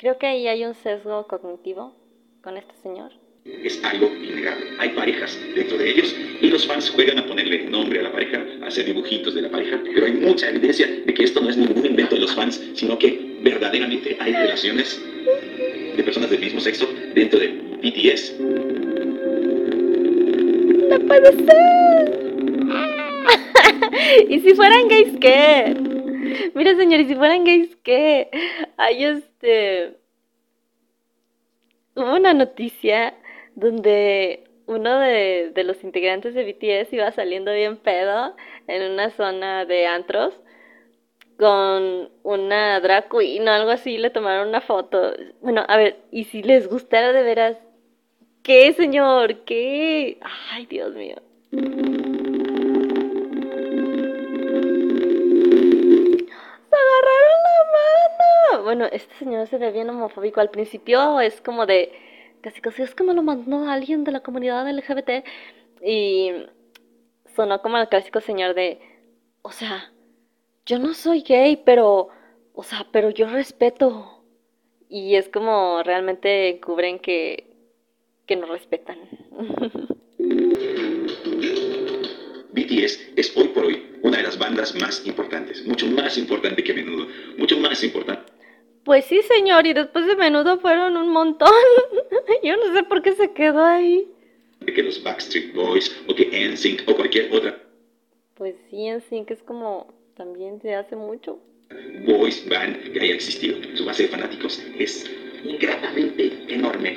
creo 0.00 0.16
que 0.16 0.26
ahí 0.26 0.48
hay 0.48 0.64
un 0.64 0.74
sesgo 0.74 1.26
cognitivo 1.26 1.94
con 2.42 2.56
este 2.56 2.74
señor. 2.82 3.12
Es 3.44 3.84
algo 3.84 4.06
innegable. 4.06 4.70
Hay 4.78 4.88
parejas 4.90 5.38
dentro 5.54 5.76
de 5.76 5.90
ellos 5.90 6.16
y 6.40 6.46
los 6.48 6.66
fans 6.66 6.88
juegan 6.90 7.18
a 7.18 7.26
ponerle 7.26 7.64
nombre 7.64 8.00
a 8.00 8.04
la 8.04 8.12
pareja, 8.12 8.42
a 8.62 8.68
hacer 8.68 8.86
dibujitos 8.86 9.34
de 9.34 9.42
la 9.42 9.50
pareja, 9.50 9.78
pero 9.84 10.06
hay 10.06 10.12
mucha 10.12 10.48
evidencia 10.48 10.86
de 10.86 11.12
que 11.12 11.24
esto 11.24 11.42
no 11.42 11.50
es 11.50 11.58
ningún 11.58 11.84
invento 11.84 12.14
de 12.14 12.22
los 12.22 12.34
fans, 12.34 12.62
sino 12.74 12.98
que 12.98 13.40
verdaderamente 13.42 14.16
hay 14.18 14.32
relaciones 14.32 14.98
de 15.96 16.02
personas 16.02 16.30
del 16.30 16.40
mismo 16.40 16.60
sexo 16.60 16.88
dentro 17.14 17.38
de 17.38 17.48
BTS. 17.82 18.40
¡No 20.88 20.98
puede 21.00 21.32
ser! 21.44 22.30
¿Y 24.30 24.40
si 24.40 24.54
fueran 24.54 24.88
gays 24.88 25.18
qué? 25.20 25.99
Mira, 26.54 26.76
señor, 26.76 27.00
¿y 27.00 27.06
si 27.06 27.14
fueran 27.14 27.44
gays 27.44 27.76
qué? 27.76 28.30
Hay 28.76 29.04
este. 29.04 29.96
Hubo 31.94 32.14
una 32.14 32.34
noticia 32.34 33.14
donde 33.54 34.44
uno 34.66 34.98
de, 35.00 35.50
de, 35.54 35.64
los 35.64 35.82
integrantes 35.82 36.34
de 36.34 36.44
BTS 36.44 36.92
iba 36.92 37.10
saliendo 37.10 37.52
bien 37.52 37.76
pedo 37.76 38.36
en 38.68 38.92
una 38.92 39.10
zona 39.10 39.64
de 39.64 39.86
antros 39.86 40.32
con 41.40 42.10
una 42.22 42.78
drag 42.80 43.08
queen 43.08 43.48
o 43.48 43.50
algo 43.50 43.70
así, 43.70 43.96
le 43.96 44.10
tomaron 44.10 44.48
una 44.48 44.60
foto. 44.60 45.14
Bueno, 45.40 45.64
a 45.66 45.76
ver, 45.78 45.96
y 46.12 46.24
si 46.24 46.42
les 46.42 46.68
gustara 46.68 47.12
de 47.14 47.22
veras, 47.22 47.56
¿qué, 48.42 48.72
señor? 48.74 49.44
¿Qué? 49.46 50.18
Ay, 50.52 50.66
Dios 50.66 50.94
mío. 50.94 51.16
Bueno, 58.62 58.86
este 58.90 59.14
señor 59.16 59.46
se 59.46 59.58
ve 59.58 59.72
bien 59.72 59.90
homofóbico. 59.90 60.40
Al 60.40 60.50
principio 60.50 61.20
es 61.20 61.40
como 61.40 61.66
de, 61.66 61.92
casi 62.40 62.60
casi 62.60 62.82
es 62.82 62.94
como 62.94 63.12
lo 63.12 63.22
mandó 63.22 63.64
a 63.64 63.72
alguien 63.72 64.04
de 64.04 64.12
la 64.12 64.20
comunidad 64.20 64.68
LGBT. 64.70 65.24
Y 65.82 66.30
sonó 67.34 67.62
como 67.62 67.78
el 67.78 67.88
clásico 67.88 68.20
señor 68.20 68.54
de, 68.54 68.80
o 69.42 69.52
sea, 69.52 69.92
yo 70.66 70.78
no 70.78 70.94
soy 70.94 71.22
gay, 71.22 71.62
pero, 71.64 72.08
o 72.54 72.62
sea, 72.62 72.86
pero 72.92 73.10
yo 73.10 73.26
respeto. 73.28 74.22
Y 74.88 75.16
es 75.16 75.28
como 75.28 75.82
realmente 75.82 76.60
cubren 76.64 76.98
que, 76.98 77.46
que 78.26 78.36
no 78.36 78.46
respetan. 78.46 78.98
BTS 82.52 83.12
es 83.16 83.36
hoy 83.36 83.48
por 83.48 83.64
hoy 83.64 83.86
una 84.02 84.18
de 84.18 84.24
las 84.24 84.38
bandas 84.38 84.74
más 84.74 85.06
importantes, 85.06 85.64
mucho 85.66 85.86
más 85.86 86.18
importante 86.18 86.64
que 86.64 86.74
Menudo, 86.74 87.06
mucho 87.38 87.56
más 87.58 87.82
importante. 87.84 88.29
Pues 88.84 89.04
sí, 89.04 89.20
señor, 89.22 89.66
y 89.66 89.72
después 89.72 90.06
de 90.06 90.16
Menudo 90.16 90.58
fueron 90.58 90.96
un 90.96 91.08
montón. 91.08 91.52
Yo 92.42 92.56
no 92.56 92.72
sé 92.74 92.82
por 92.84 93.02
qué 93.02 93.12
se 93.12 93.32
quedó 93.32 93.64
ahí. 93.64 94.08
Que 94.66 94.82
los 94.82 95.02
Backstreet 95.02 95.54
Boys 95.54 95.94
o 96.08 96.14
que 96.14 96.26
NSYNC 96.26 96.88
o 96.88 96.94
cualquier 96.94 97.34
otra. 97.34 97.58
Pues 98.34 98.56
sí, 98.70 98.90
NSYNC 98.90 99.30
es 99.32 99.42
como 99.42 99.92
también 100.16 100.58
de 100.60 100.74
hace 100.74 100.96
mucho. 100.96 101.38
Boys 102.06 102.48
Band 102.48 102.92
que 102.92 103.00
haya 103.00 103.14
existido. 103.14 103.58
Su 103.74 103.84
base 103.84 104.04
de 104.04 104.08
fanáticos 104.08 104.62
es 104.78 105.10
ingratamente 105.44 106.32
enorme. 106.48 106.96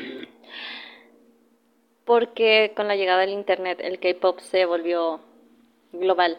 Porque 2.06 2.74
con 2.76 2.88
la 2.88 2.96
llegada 2.96 3.22
del 3.22 3.30
Internet 3.30 3.80
el 3.82 4.00
K-Pop 4.00 4.40
se 4.40 4.66
volvió 4.66 5.22
global. 5.92 6.38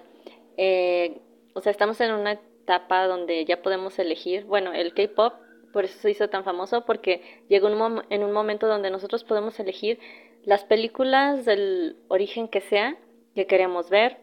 Eh, 0.57 1.19
o 1.55 1.61
sea, 1.61 1.73
estamos 1.73 2.01
en 2.01 2.13
una 2.13 2.41
etapa 2.64 3.07
donde 3.07 3.44
ya 3.44 3.62
podemos 3.62 3.98
elegir, 3.98 4.44
bueno, 4.44 4.72
el 4.72 4.94
K-Pop 4.94 5.35
por 5.74 5.85
eso 5.85 5.98
se 5.98 6.11
hizo 6.12 6.29
tan 6.29 6.44
famoso, 6.44 6.85
porque 6.85 7.20
llegó 7.48 7.66
un 7.66 8.03
en 8.09 8.22
un 8.22 8.33
momento 8.33 8.68
donde 8.68 8.90
nosotros 8.90 9.24
podemos 9.24 9.59
elegir 9.59 9.98
las 10.44 10.64
películas 10.64 11.44
del 11.44 11.96
origen 12.07 12.46
que 12.46 12.61
sea 12.61 12.96
que 13.35 13.48
queremos 13.48 13.90
ver, 13.90 14.18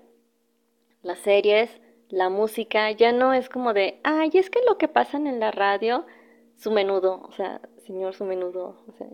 las 1.04 1.19
series, 1.19 1.82
la 2.08 2.30
música 2.30 2.89
ya 2.91 3.12
no 3.12 3.34
es 3.34 3.49
como 3.49 3.73
de, 3.73 3.99
ay, 4.04 4.30
es 4.34 4.49
que 4.49 4.60
lo 4.65 4.77
que 4.77 4.88
pasan 4.88 5.27
en 5.27 5.41
la 5.41 5.51
radio, 5.51 6.06
su 6.56 6.71
menudo, 6.71 7.21
o 7.27 7.34
sea, 7.34 7.60
señor, 7.86 8.13
su 8.13 8.23
menudo, 8.23 8.77
o 8.88 8.91
sea, 8.93 9.08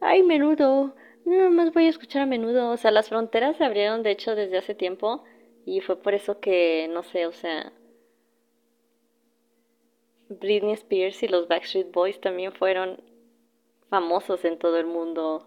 ay, 0.00 0.22
menudo, 0.22 0.94
nada 1.24 1.50
más 1.50 1.72
voy 1.72 1.86
a 1.86 1.90
escuchar 1.90 2.22
a 2.22 2.26
menudo, 2.26 2.70
o 2.70 2.76
sea, 2.76 2.92
las 2.92 3.08
fronteras 3.08 3.56
se 3.56 3.64
abrieron 3.64 4.04
de 4.04 4.12
hecho 4.12 4.36
desde 4.36 4.58
hace 4.58 4.76
tiempo 4.76 5.24
y 5.64 5.80
fue 5.80 5.96
por 6.00 6.14
eso 6.14 6.38
que, 6.38 6.88
no 6.92 7.02
sé, 7.02 7.26
o 7.26 7.32
sea, 7.32 7.72
Britney 10.28 10.74
Spears 10.74 11.22
y 11.22 11.28
los 11.28 11.48
Backstreet 11.48 11.90
Boys 11.92 12.20
también 12.20 12.52
fueron 12.52 13.00
famosos 13.88 14.44
en 14.44 14.58
todo 14.58 14.78
el 14.78 14.86
mundo. 14.86 15.46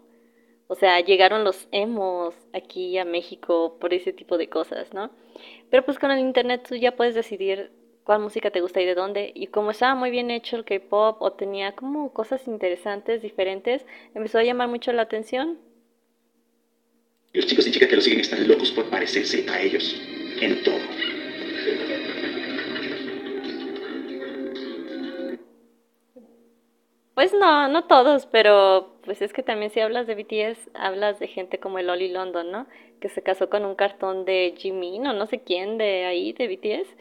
O 0.66 0.74
sea, 0.74 1.00
llegaron 1.00 1.44
los 1.44 1.68
emos 1.70 2.34
aquí 2.52 2.96
a 2.98 3.04
México 3.04 3.76
por 3.80 3.92
ese 3.94 4.12
tipo 4.12 4.38
de 4.38 4.48
cosas, 4.48 4.92
¿no? 4.92 5.10
Pero 5.70 5.84
pues 5.84 5.98
con 5.98 6.10
el 6.10 6.20
internet 6.20 6.66
tú 6.68 6.76
ya 6.76 6.96
puedes 6.96 7.14
decidir 7.14 7.70
cuál 8.04 8.20
música 8.20 8.50
te 8.50 8.60
gusta 8.60 8.80
y 8.80 8.86
de 8.86 8.94
dónde. 8.94 9.32
Y 9.34 9.48
como 9.48 9.70
estaba 9.70 9.94
muy 9.94 10.10
bien 10.10 10.30
hecho 10.30 10.56
el 10.56 10.64
K-pop 10.64 11.20
o 11.20 11.32
tenía 11.32 11.72
como 11.72 12.12
cosas 12.12 12.46
interesantes, 12.48 13.22
diferentes, 13.22 13.84
empezó 14.14 14.38
a 14.38 14.44
llamar 14.44 14.68
mucho 14.68 14.92
la 14.92 15.02
atención. 15.02 15.58
Los 17.32 17.46
chicos 17.46 17.66
y 17.66 17.70
chicas 17.70 17.88
que 17.88 17.96
lo 17.96 18.02
siguen 18.02 18.20
están 18.20 18.46
locos 18.46 18.72
por 18.72 18.88
parecerse 18.90 19.46
a 19.48 19.60
ellos 19.60 20.00
en 20.40 20.62
todo. 20.62 20.80
Pues 27.22 27.34
no, 27.34 27.68
no 27.68 27.84
todos, 27.84 28.26
pero 28.26 28.96
pues 29.04 29.22
es 29.22 29.32
que 29.32 29.44
también 29.44 29.70
si 29.70 29.78
hablas 29.78 30.08
de 30.08 30.16
BTS, 30.16 30.70
hablas 30.74 31.20
de 31.20 31.28
gente 31.28 31.60
como 31.60 31.78
el 31.78 31.88
Oli 31.88 32.08
London, 32.08 32.50
¿no? 32.50 32.66
Que 32.98 33.08
se 33.08 33.22
casó 33.22 33.48
con 33.48 33.64
un 33.64 33.76
cartón 33.76 34.24
de 34.24 34.52
Jimin 34.56 35.06
o 35.06 35.12
no 35.12 35.26
sé 35.26 35.38
quién 35.38 35.78
de 35.78 36.04
ahí, 36.04 36.32
de 36.32 36.48
BTS, 36.48 36.96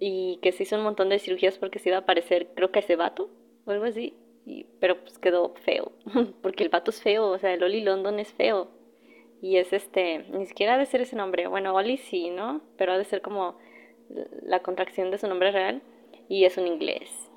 y 0.00 0.40
que 0.42 0.50
se 0.50 0.64
hizo 0.64 0.74
un 0.74 0.82
montón 0.82 1.10
de 1.10 1.20
cirugías 1.20 1.58
porque 1.58 1.78
se 1.78 1.90
iba 1.90 1.98
a 1.98 2.06
parecer, 2.06 2.48
creo 2.56 2.72
que 2.72 2.80
a 2.80 2.82
ese 2.82 2.96
vato 2.96 3.30
o 3.66 3.70
algo 3.70 3.84
así, 3.84 4.14
y, 4.46 4.66
pero 4.80 5.00
pues 5.00 5.16
quedó 5.20 5.54
feo, 5.64 5.92
porque 6.42 6.64
el 6.64 6.68
vato 6.68 6.90
es 6.90 7.00
feo, 7.00 7.28
o 7.28 7.38
sea, 7.38 7.54
el 7.54 7.62
Oli 7.62 7.82
London 7.82 8.18
es 8.18 8.32
feo, 8.32 8.66
y 9.40 9.58
es 9.58 9.72
este, 9.72 10.24
ni 10.28 10.46
siquiera 10.46 10.74
ha 10.74 10.78
de 10.78 10.86
ser 10.86 11.02
ese 11.02 11.14
nombre, 11.14 11.46
bueno, 11.46 11.72
Oli 11.72 11.98
sí, 11.98 12.30
¿no? 12.30 12.62
Pero 12.76 12.94
ha 12.94 12.98
de 12.98 13.04
ser 13.04 13.22
como 13.22 13.54
la 14.42 14.58
contracción 14.58 15.12
de 15.12 15.18
su 15.18 15.28
nombre 15.28 15.52
real, 15.52 15.82
y 16.28 16.46
es 16.46 16.58
un 16.58 16.66
inglés. 16.66 17.30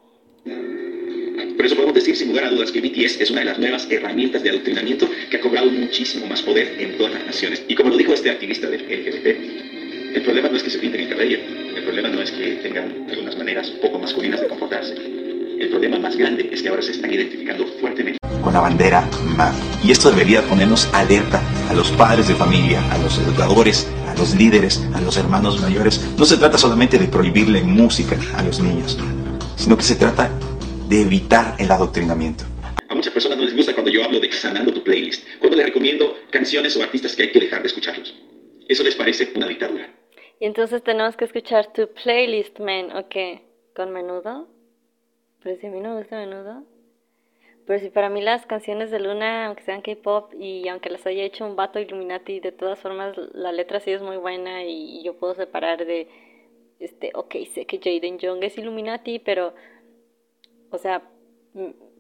Por 1.60 1.66
eso 1.66 1.76
podemos 1.76 1.94
decir 1.94 2.16
sin 2.16 2.30
lugar 2.30 2.46
a 2.46 2.50
dudas 2.52 2.72
que 2.72 2.80
BTS 2.80 3.20
es 3.20 3.32
una 3.32 3.42
de 3.42 3.48
las 3.48 3.60
nuevas 3.60 3.86
herramientas 3.92 4.42
de 4.42 4.50
adoctrinamiento 4.50 5.10
que 5.30 5.36
ha 5.36 5.42
cobrado 5.42 5.70
muchísimo 5.70 6.26
más 6.26 6.42
poder 6.42 6.74
en 6.80 6.98
todas 6.98 7.16
las 7.16 7.26
naciones. 7.26 7.64
Y 7.68 7.76
como 7.76 7.90
lo 7.90 7.98
dijo 7.98 8.14
este 8.14 8.32
activista 8.32 8.70
del 8.70 8.80
LGBT, 8.84 10.16
el 10.16 10.22
problema 10.24 10.48
no 10.48 10.56
es 10.56 10.64
que 10.64 10.70
se 10.70 10.80
pinten 10.80 11.02
el 11.02 11.10
cabello, 11.10 11.38
el 11.76 11.84
problema 11.84 12.08
no 12.08 12.22
es 12.22 12.32
que 12.32 12.52
tengan 12.64 13.06
algunas 13.10 13.38
maneras 13.38 13.72
poco 13.72 14.00
masculinas 14.00 14.40
de 14.40 14.48
comportarse. 14.48 14.96
El 15.60 15.68
problema 15.70 16.00
más 16.00 16.16
grande 16.16 16.50
es 16.50 16.62
que 16.62 16.70
ahora 16.70 16.82
se 16.82 16.92
están 16.92 17.14
identificando 17.14 17.68
fuertemente 17.82 18.20
con 18.42 18.54
la 18.54 18.62
bandera 18.62 19.06
MAD. 19.36 19.54
Y 19.84 19.92
esto 19.92 20.12
debería 20.12 20.42
ponernos 20.44 20.88
alerta 20.94 21.42
a 21.70 21.74
los 21.74 21.92
padres 21.92 22.30
de 22.30 22.36
familia, 22.36 22.82
a 22.90 22.98
los 23.00 23.18
educadores, 23.18 23.86
a 24.08 24.16
los 24.16 24.34
líderes, 24.34 24.82
a 24.94 25.02
los 25.02 25.18
hermanos 25.18 25.60
mayores. 25.60 26.00
No 26.18 26.24
se 26.24 26.38
trata 26.38 26.58
solamente 26.58 26.98
de 26.98 27.10
prohibirle 27.10 27.62
música 27.64 28.18
a 28.38 28.44
los 28.44 28.62
niños, 28.62 28.98
sino 29.58 29.76
que 29.76 29.84
se 29.84 29.96
trata 29.96 30.32
de 30.90 31.02
evitar 31.04 31.54
el 31.60 31.70
adoctrinamiento. 31.70 32.46
A 32.90 32.96
muchas 32.96 33.14
personas 33.14 33.38
no 33.38 33.46
les 33.46 33.56
gusta 33.56 33.74
cuando 33.74 33.92
yo 33.92 34.04
hablo 34.04 34.20
de 34.20 34.32
sanando 34.32 34.74
tu 34.74 34.84
playlist, 34.84 35.24
cuando 35.38 35.56
les 35.56 35.68
recomiendo 35.68 36.16
canciones 36.32 36.76
o 36.76 36.82
artistas 36.82 37.16
que 37.16 37.24
hay 37.24 37.32
que 37.32 37.40
dejar 37.40 37.62
de 37.62 37.68
escucharlos. 37.68 38.16
Eso 38.68 38.84
les 38.84 38.96
parece 38.96 39.32
una 39.36 39.48
dictadura. 39.48 39.94
Y 40.40 40.46
entonces 40.46 40.82
tenemos 40.84 41.16
que 41.16 41.26
escuchar 41.26 41.72
tu 41.74 41.88
playlist, 41.94 42.60
man, 42.60 42.96
¿o 42.98 43.08
qué? 43.08 43.44
¿Con 43.76 43.92
menudo? 43.92 44.48
Pero 45.44 45.60
si 45.60 45.68
a 45.68 45.70
mí 45.70 45.80
no 45.80 45.94
me 45.94 46.00
gusta 46.00 46.18
menudo. 46.18 46.64
Pero 47.68 47.80
si 47.80 47.90
para 47.92 48.10
mí 48.10 48.22
las 48.24 48.48
canciones 48.48 48.90
de 48.90 49.00
Luna, 49.00 49.46
aunque 49.46 49.62
sean 49.62 49.84
K-pop 49.84 50.34
y 50.40 50.68
aunque 50.70 50.90
las 50.90 51.06
haya 51.06 51.24
hecho 51.24 51.46
un 51.46 51.56
vato 51.56 51.80
Illuminati, 51.80 52.40
de 52.40 52.52
todas 52.52 52.80
formas 52.80 53.16
la 53.34 53.52
letra 53.52 53.80
sí 53.80 53.92
es 53.92 54.02
muy 54.02 54.18
buena 54.18 54.64
y, 54.64 55.04
yo 55.04 55.14
puedo 55.18 55.36
separar 55.36 55.86
de, 55.86 56.08
este, 56.80 57.12
ok, 57.14 57.36
sé 57.54 57.68
que 57.68 57.78
Jaden 57.78 58.18
Young 58.18 58.44
es 58.44 58.58
Illuminati, 58.58 59.20
pero 59.20 59.54
o 60.72 60.78
sea, 60.78 61.04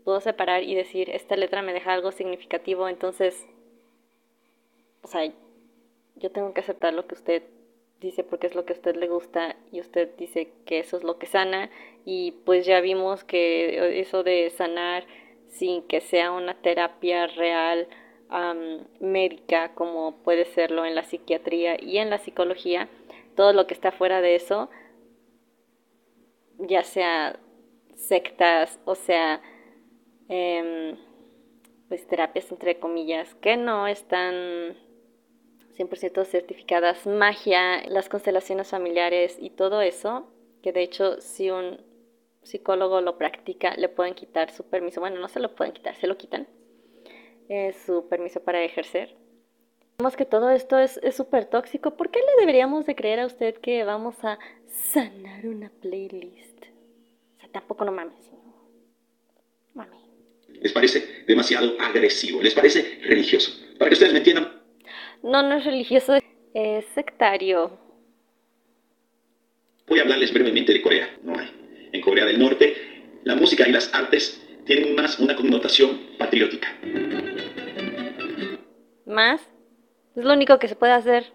puedo 0.03 0.21
separar 0.21 0.63
y 0.63 0.75
decir, 0.75 1.09
esta 1.09 1.35
letra 1.35 1.61
me 1.61 1.73
deja 1.73 1.93
algo 1.93 2.11
significativo, 2.11 2.87
entonces, 2.87 3.45
o 5.03 5.07
sea, 5.07 5.31
yo 6.15 6.31
tengo 6.31 6.53
que 6.53 6.61
aceptar 6.61 6.93
lo 6.93 7.07
que 7.07 7.15
usted 7.15 7.43
dice 7.99 8.23
porque 8.23 8.47
es 8.47 8.55
lo 8.55 8.65
que 8.65 8.73
a 8.73 8.75
usted 8.75 8.95
le 8.95 9.07
gusta 9.07 9.55
y 9.71 9.81
usted 9.81 10.09
dice 10.17 10.51
que 10.65 10.79
eso 10.79 10.97
es 10.97 11.03
lo 11.03 11.17
que 11.17 11.25
sana. 11.25 11.69
Y 12.05 12.31
pues 12.45 12.65
ya 12.65 12.81
vimos 12.81 13.23
que 13.23 13.99
eso 13.99 14.23
de 14.23 14.49
sanar 14.49 15.05
sin 15.49 15.83
que 15.83 16.01
sea 16.01 16.31
una 16.31 16.55
terapia 16.61 17.27
real 17.27 17.87
médica 18.99 19.73
como 19.73 20.15
puede 20.23 20.45
serlo 20.45 20.85
en 20.85 20.93
la 20.93 21.03
psiquiatría 21.03 21.81
y 21.81 21.97
en 21.97 22.11
la 22.11 22.19
psicología, 22.19 22.87
todo 23.35 23.53
lo 23.53 23.65
que 23.65 23.73
está 23.73 23.91
fuera 23.91 24.21
de 24.21 24.35
eso, 24.35 24.69
ya 26.59 26.83
sea 26.83 27.39
sectas, 27.99 28.79
o 28.85 28.95
sea, 28.95 29.41
em, 30.29 30.97
pues 31.87 32.07
terapias 32.07 32.51
entre 32.51 32.79
comillas, 32.79 33.35
que 33.35 33.57
no 33.57 33.87
están 33.87 34.77
100% 35.75 36.25
certificadas, 36.25 37.05
magia, 37.07 37.83
las 37.89 38.09
constelaciones 38.09 38.69
familiares 38.69 39.37
y 39.39 39.51
todo 39.51 39.81
eso, 39.81 40.31
que 40.61 40.71
de 40.71 40.81
hecho 40.81 41.21
si 41.21 41.51
un 41.51 41.81
psicólogo 42.43 43.01
lo 43.01 43.17
practica, 43.17 43.75
le 43.75 43.89
pueden 43.89 44.13
quitar 44.13 44.51
su 44.51 44.63
permiso, 44.69 45.01
bueno, 45.01 45.19
no 45.19 45.27
se 45.27 45.39
lo 45.39 45.55
pueden 45.55 45.73
quitar, 45.73 45.95
se 45.95 46.07
lo 46.07 46.17
quitan, 46.17 46.47
eh, 47.49 47.73
su 47.73 48.07
permiso 48.07 48.41
para 48.41 48.63
ejercer. 48.63 49.15
Vemos 49.97 50.15
que 50.15 50.25
todo 50.25 50.49
esto 50.49 50.77
es 50.79 50.99
súper 51.11 51.45
tóxico. 51.45 51.97
¿Por 51.97 52.09
qué 52.09 52.19
le 52.19 52.39
deberíamos 52.39 52.85
de 52.85 52.95
creer 52.95 53.19
a 53.19 53.25
usted 53.25 53.55
que 53.55 53.83
vamos 53.83 54.23
a 54.23 54.39
sanar 54.67 55.45
una 55.45 55.69
playlist? 55.81 56.68
Tampoco 57.51 57.85
no 57.85 57.91
mames. 57.91 58.31
Mami. 59.73 59.97
Les 60.61 60.73
parece 60.73 61.23
demasiado 61.25 61.75
agresivo, 61.79 62.41
les 62.41 62.53
parece 62.53 62.99
religioso. 63.03 63.51
Para 63.77 63.89
que 63.89 63.93
ustedes 63.93 64.11
me 64.11 64.19
entiendan, 64.19 64.59
no, 65.21 65.43
no 65.43 65.55
es 65.55 65.65
religioso, 65.65 66.17
es 66.53 66.85
sectario. 66.95 67.77
Voy 69.87 69.99
a 69.99 70.03
hablarles 70.03 70.33
brevemente 70.33 70.71
de 70.71 70.81
Corea. 70.81 71.09
No 71.23 71.37
hay. 71.37 71.49
En 71.91 72.01
Corea 72.01 72.25
del 72.25 72.39
Norte, 72.39 72.75
la 73.23 73.35
música 73.35 73.67
y 73.67 73.71
las 73.71 73.93
artes 73.93 74.41
tienen 74.65 74.95
más 74.95 75.19
una 75.19 75.35
connotación 75.35 75.99
patriótica. 76.17 76.73
¿Más? 79.05 79.41
Es 80.15 80.23
lo 80.23 80.33
único 80.33 80.57
que 80.59 80.67
se 80.67 80.75
puede 80.75 80.93
hacer, 80.93 81.33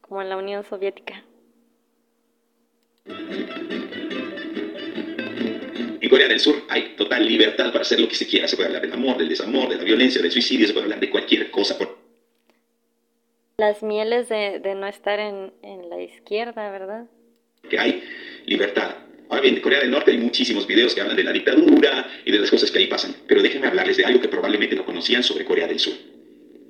como 0.00 0.22
en 0.22 0.28
la 0.28 0.36
Unión 0.36 0.62
Soviética. 0.64 1.24
En 6.14 6.18
Corea 6.18 6.28
del 6.28 6.38
Sur 6.38 6.62
hay 6.68 6.94
total 6.96 7.26
libertad 7.26 7.72
para 7.72 7.80
hacer 7.80 7.98
lo 7.98 8.06
que 8.06 8.14
se 8.14 8.24
quiera. 8.24 8.46
Se 8.46 8.54
puede 8.54 8.68
hablar 8.68 8.82
del 8.82 8.92
amor, 8.92 9.18
del 9.18 9.28
desamor, 9.28 9.68
de 9.68 9.74
la 9.74 9.82
violencia, 9.82 10.22
del 10.22 10.30
suicidio, 10.30 10.64
se 10.64 10.72
puede 10.72 10.84
hablar 10.84 11.00
de 11.00 11.10
cualquier 11.10 11.50
cosa. 11.50 11.76
Las 13.56 13.82
mieles 13.82 14.28
de, 14.28 14.60
no 14.76 14.86
estar 14.86 15.18
en, 15.18 15.50
la 15.90 16.00
izquierda, 16.00 16.70
¿verdad? 16.70 17.06
Que 17.68 17.80
hay 17.80 18.04
libertad. 18.46 18.94
Ahora 19.28 19.42
bien, 19.42 19.56
en 19.56 19.60
Corea 19.60 19.80
del 19.80 19.90
Norte 19.90 20.12
hay 20.12 20.18
muchísimos 20.18 20.68
videos 20.68 20.94
que 20.94 21.00
hablan 21.00 21.16
de 21.16 21.24
la 21.24 21.32
dictadura 21.32 22.08
y 22.24 22.30
de 22.30 22.38
las 22.38 22.48
cosas 22.48 22.70
que 22.70 22.78
ahí 22.78 22.86
pasan, 22.86 23.16
pero 23.26 23.42
déjenme 23.42 23.66
hablarles 23.66 23.96
de 23.96 24.04
algo 24.04 24.20
que 24.20 24.28
probablemente 24.28 24.76
no 24.76 24.84
conocían 24.84 25.24
sobre 25.24 25.44
Corea 25.44 25.66
del 25.66 25.80
Sur. 25.80 25.94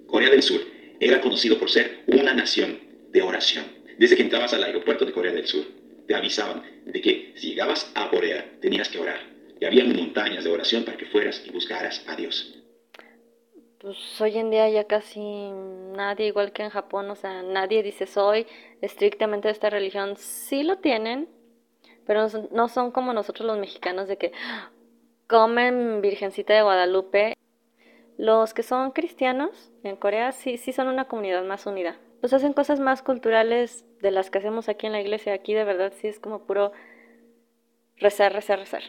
Corea 0.07 0.31
del 0.31 0.43
Sur 0.43 0.63
era 1.01 1.21
conocido 1.21 1.59
por 1.59 1.71
ser 1.71 1.99
una 2.07 2.33
nación 2.33 2.79
de 3.13 3.21
oración. 3.21 3.67
Desde 3.99 4.17
que 4.17 4.23
entrabas 4.23 4.55
al 4.55 4.65
aeropuerto 4.65 5.05
de 5.05 5.13
Corea 5.13 5.33
del 5.33 5.47
Sur, 5.47 5.67
te 6.09 6.15
avisaban 6.15 6.63
de 6.87 7.01
que 7.03 7.35
si 7.37 7.49
llegabas 7.49 7.93
a 7.95 8.09
Corea 8.09 8.43
tenías 8.63 8.89
que 8.89 8.99
orar. 8.99 9.34
Y 9.61 9.65
había 9.65 9.85
montañas 9.85 10.45
de 10.45 10.51
oración 10.51 10.85
para 10.85 10.97
que 10.97 11.07
fueras 11.07 11.43
y 11.47 11.51
buscaras 11.51 12.05
a 12.07 12.17
Dios 12.17 12.65
pues 13.85 14.19
hoy 14.19 14.39
en 14.39 14.51
día 14.51 14.67
ya 14.71 14.85
casi 14.85 15.21
nadie, 15.95 16.29
igual 16.29 16.53
que 16.53 16.63
en 16.63 16.71
Japón, 16.71 17.11
o 17.11 17.17
sea, 17.17 17.43
nadie 17.43 17.83
dice 17.83 18.07
soy 18.07 18.47
estrictamente 18.81 19.49
de 19.49 19.53
esta 19.53 19.69
religión. 19.69 20.17
Sí 20.17 20.63
lo 20.63 20.79
tienen, 20.79 21.29
pero 22.07 22.29
no 22.51 22.69
son 22.71 22.93
como 22.93 23.13
nosotros 23.13 23.47
los 23.47 23.59
mexicanos 23.59 24.09
de 24.09 24.17
que 24.17 24.33
comen 25.29 26.01
Virgencita 26.01 26.55
de 26.55 26.63
Guadalupe. 26.63 27.35
Los 28.17 28.55
que 28.55 28.63
son 28.63 28.93
cristianos 28.93 29.71
en 29.83 29.97
Corea 29.97 30.33
sí, 30.33 30.57
sí 30.57 30.73
son 30.73 30.89
una 30.89 31.05
comunidad 31.05 31.45
más 31.45 31.67
unida. 31.67 31.99
Pues 32.21 32.33
hacen 32.33 32.55
cosas 32.55 32.81
más 32.81 33.03
culturales 33.03 33.85
de 34.01 34.11
las 34.13 34.31
que 34.31 34.39
hacemos 34.39 34.71
aquí 34.71 34.87
en 34.87 34.93
la 34.93 35.03
iglesia. 35.03 35.35
Aquí 35.35 35.53
de 35.53 35.65
verdad 35.65 35.93
sí 35.95 36.09
es 36.09 36.19
como 36.19 36.47
puro 36.47 36.73
rezar, 37.99 38.33
rezar, 38.33 38.61
rezar. 38.61 38.83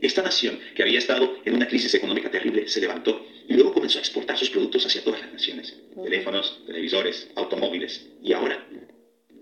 Esta 0.00 0.22
nación, 0.22 0.58
que 0.74 0.82
había 0.82 0.98
estado 0.98 1.36
en 1.44 1.54
una 1.54 1.66
crisis 1.66 1.94
económica 1.94 2.30
terrible, 2.30 2.68
se 2.68 2.80
levantó 2.80 3.24
y 3.48 3.54
luego 3.54 3.72
comenzó 3.72 3.98
a 3.98 4.02
exportar 4.02 4.36
sus 4.36 4.50
productos 4.50 4.84
hacia 4.86 5.02
todas 5.02 5.20
las 5.20 5.32
naciones. 5.32 5.76
Teléfonos, 5.94 6.62
televisores, 6.66 7.30
automóviles 7.36 8.08
y 8.22 8.32
ahora 8.32 8.66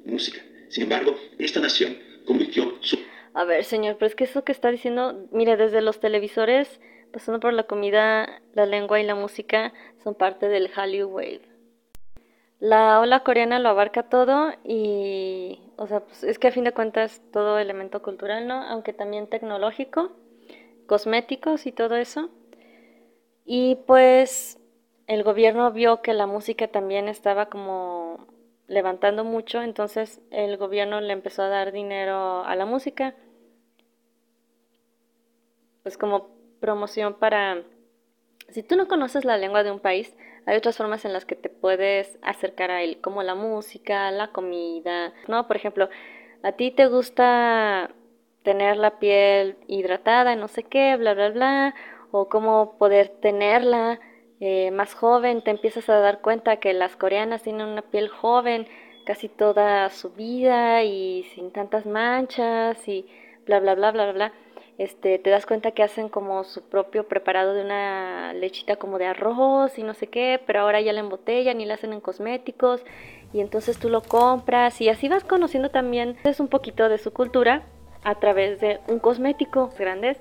música. 0.05 0.41
Sin 0.69 0.85
embargo, 0.85 1.17
esta 1.39 1.61
nación 1.61 1.99
convirtió 2.25 2.79
su... 2.81 2.99
A 3.33 3.45
ver, 3.45 3.65
señor, 3.65 3.97
pero 3.97 4.07
es 4.07 4.15
que 4.15 4.25
eso 4.25 4.45
que 4.45 4.53
está 4.53 4.71
diciendo, 4.71 5.27
mire, 5.33 5.57
desde 5.57 5.81
los 5.81 5.99
televisores, 5.99 6.81
pasando 7.13 7.41
por 7.41 7.53
la 7.53 7.65
comida, 7.65 8.41
la 8.55 8.67
lengua 8.67 9.01
y 9.01 9.05
la 9.05 9.15
música, 9.15 9.73
son 10.03 10.15
parte 10.15 10.49
del 10.49 10.69
Hallyu 10.69 11.09
Wave. 11.09 11.43
La 12.61 13.01
ola 13.01 13.25
coreana 13.25 13.59
lo 13.59 13.69
abarca 13.69 14.05
todo 14.05 14.53
y, 14.63 15.59
o 15.77 15.87
sea, 15.87 16.01
pues 16.01 16.23
es 16.23 16.39
que 16.39 16.49
a 16.49 16.53
fin 16.53 16.65
de 16.65 16.73
cuentas 16.73 17.21
todo 17.33 17.59
elemento 17.59 18.01
cultural, 18.03 18.47
¿no? 18.47 18.63
Aunque 18.63 18.93
también 18.93 19.27
tecnológico 19.27 20.13
cosméticos 20.87 21.67
y 21.67 21.73
todo 21.73 21.97
eso. 21.97 22.31
Y 23.45 23.77
pues 23.87 24.59
el 25.07 25.23
gobierno 25.23 25.71
vio 25.73 26.03
que 26.03 26.15
la 26.15 26.27
música 26.27 26.69
también 26.69 27.09
estaba 27.09 27.47
como 27.47 28.27
levantando 28.67 29.25
mucho, 29.25 29.63
entonces 29.63 30.21
el 30.31 30.57
gobierno 30.57 31.01
le 31.01 31.13
empezó 31.13 31.43
a 31.43 31.49
dar 31.49 31.73
dinero 31.73 32.45
a 32.45 32.57
la 32.57 32.65
música, 32.65 33.15
pues 35.83 35.99
como 35.99 36.31
promoción 36.61 37.15
para... 37.15 37.63
Si 38.49 38.63
tú 38.63 38.77
no 38.77 38.89
conoces 38.89 39.25
la 39.25 39.37
lengua 39.37 39.63
de 39.63 39.71
un 39.71 39.81
país, 39.81 40.17
hay 40.47 40.57
otras 40.57 40.77
formas 40.77 41.05
en 41.05 41.13
las 41.13 41.25
que 41.25 41.37
te 41.37 41.49
puedes 41.49 42.19
acercar 42.23 42.71
a 42.71 42.83
él, 42.83 43.01
como 43.01 43.23
la 43.23 43.35
música, 43.35 44.11
la 44.11 44.29
comida, 44.29 45.13
¿no? 45.29 45.47
Por 45.47 45.57
ejemplo, 45.57 45.89
a 46.43 46.53
ti 46.53 46.71
te 46.71 46.87
gusta 46.87 47.91
tener 48.45 48.77
la 48.77 48.99
piel 48.99 49.57
hidratada, 49.67 50.37
no 50.37 50.47
sé 50.49 50.63
qué, 50.63 50.97
bla, 50.97 51.15
bla, 51.15 51.31
bla, 51.31 51.75
o 52.13 52.29
cómo 52.29 52.77
poder 52.79 53.09
tenerla 53.09 53.99
eh, 54.41 54.71
más 54.71 54.95
joven, 54.95 55.43
te 55.43 55.51
empiezas 55.51 55.89
a 55.89 55.99
dar 55.99 56.21
cuenta 56.21 56.59
que 56.59 56.73
las 56.75 56.95
coreanas 56.95 57.43
tienen 57.43 57.67
una 57.67 57.83
piel 57.83 58.09
joven 58.09 58.69
casi 59.05 59.29
toda 59.29 59.91
su 59.91 60.11
vida 60.11 60.83
y 60.83 61.25
sin 61.35 61.51
tantas 61.51 61.87
manchas 61.87 62.87
y 62.87 63.07
bla, 63.47 63.61
bla, 63.61 63.75
bla, 63.75 63.91
bla, 63.91 64.13
bla. 64.13 64.33
Este, 64.77 65.19
te 65.21 65.31
das 65.31 65.47
cuenta 65.47 65.71
que 65.71 65.85
hacen 65.85 66.09
como 66.09 66.43
su 66.43 66.69
propio 66.69 67.07
preparado 67.07 67.55
de 67.55 67.63
una 67.63 68.33
lechita 68.35 68.77
como 68.77 68.99
de 68.99 69.07
arroz 69.07 69.79
y 69.79 69.85
no 69.85 69.95
sé 69.95 70.09
qué, 70.09 70.41
pero 70.45 70.61
ahora 70.61 70.81
ya 70.81 70.93
la 70.93 71.01
embotellan 71.01 71.61
y 71.61 71.65
la 71.65 71.75
hacen 71.75 71.93
en 71.93 72.01
cosméticos 72.01 72.83
y 73.33 73.41
entonces 73.41 73.79
tú 73.79 73.89
lo 73.89 74.03
compras 74.03 74.81
y 74.81 74.89
así 74.89 75.09
vas 75.09 75.23
conociendo 75.23 75.71
también 75.71 76.17
es 76.25 76.41
un 76.41 76.49
poquito 76.49 76.89
de 76.89 76.99
su 76.99 77.13
cultura 77.13 77.63
a 78.05 78.15
través 78.17 78.61
de 78.61 78.81
un 78.87 78.99
cosmético 78.99 79.73
grandes, 79.79 80.19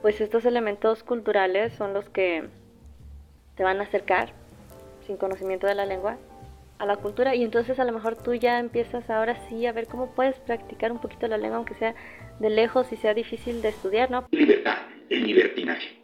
pues 0.00 0.20
estos 0.20 0.44
elementos 0.44 1.02
culturales 1.02 1.72
son 1.74 1.92
los 1.92 2.08
que 2.08 2.44
te 3.56 3.64
van 3.64 3.80
a 3.80 3.84
acercar, 3.84 4.32
sin 5.06 5.16
conocimiento 5.16 5.66
de 5.66 5.74
la 5.74 5.84
lengua, 5.84 6.16
a 6.78 6.86
la 6.86 6.96
cultura 6.96 7.34
y 7.34 7.44
entonces 7.44 7.78
a 7.78 7.84
lo 7.84 7.92
mejor 7.92 8.16
tú 8.16 8.32
ya 8.34 8.58
empiezas 8.58 9.10
ahora 9.10 9.36
sí 9.48 9.66
a 9.66 9.72
ver 9.72 9.86
cómo 9.86 10.14
puedes 10.14 10.36
practicar 10.36 10.92
un 10.92 10.98
poquito 10.98 11.28
la 11.28 11.36
lengua 11.36 11.58
aunque 11.58 11.74
sea 11.74 11.94
de 12.38 12.48
lejos 12.48 12.90
y 12.90 12.96
sea 12.96 13.12
difícil 13.12 13.60
de 13.60 13.68
estudiar, 13.68 14.10
¿no? 14.10 14.24
Libertad, 14.30 14.78
el 15.10 15.26
libertinaje. 15.26 16.00